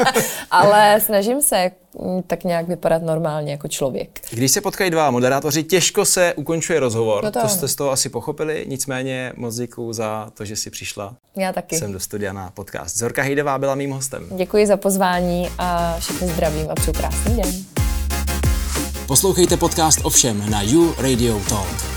Ale 0.50 1.00
snažím 1.00 1.42
se 1.42 1.70
mm, 2.02 2.22
tak 2.22 2.44
nějak 2.44 2.68
vypadat 2.68 3.02
normálně 3.02 3.52
jako 3.52 3.68
člověk. 3.68 4.20
Když 4.30 4.50
se 4.52 4.60
potkají 4.60 4.90
dva 4.90 5.10
moderátoři, 5.10 5.62
těžko 5.62 6.04
se 6.04 6.34
ukončuje 6.34 6.80
rozhovor. 6.80 7.24
No 7.24 7.30
to 7.30 7.40
to 7.40 7.48
jste 7.48 7.68
z 7.68 7.74
toho 7.74 7.90
asi 7.90 8.08
pochopili, 8.08 8.64
nicméně 8.68 9.32
moc 9.36 9.56
děkuju 9.56 9.92
za 9.92 10.30
to, 10.34 10.44
že 10.44 10.56
jsi 10.56 10.70
přišla 10.70 11.16
Já 11.36 11.52
taky. 11.52 11.78
sem 11.78 11.92
do 11.92 12.00
studia 12.00 12.32
na 12.32 12.50
podcast. 12.54 12.98
Zorka 12.98 13.22
Hejdevá 13.22 13.58
byla 13.58 13.74
mým 13.74 13.90
hostem. 13.90 14.26
Děkuji 14.36 14.66
za 14.66 14.76
pozvání 14.76 15.48
a 15.58 15.96
všechny 15.98 16.28
zdravím 16.28 16.70
a 16.70 16.74
přeju 16.74 16.92
krásný 16.96 17.36
den. 17.36 17.54
Poslouchejte 19.06 19.56
podcast 19.56 19.98
Ovšem 20.02 20.50
na 20.50 20.62
You 20.62 20.94
Radio 20.98 21.40
Talk. 21.48 21.95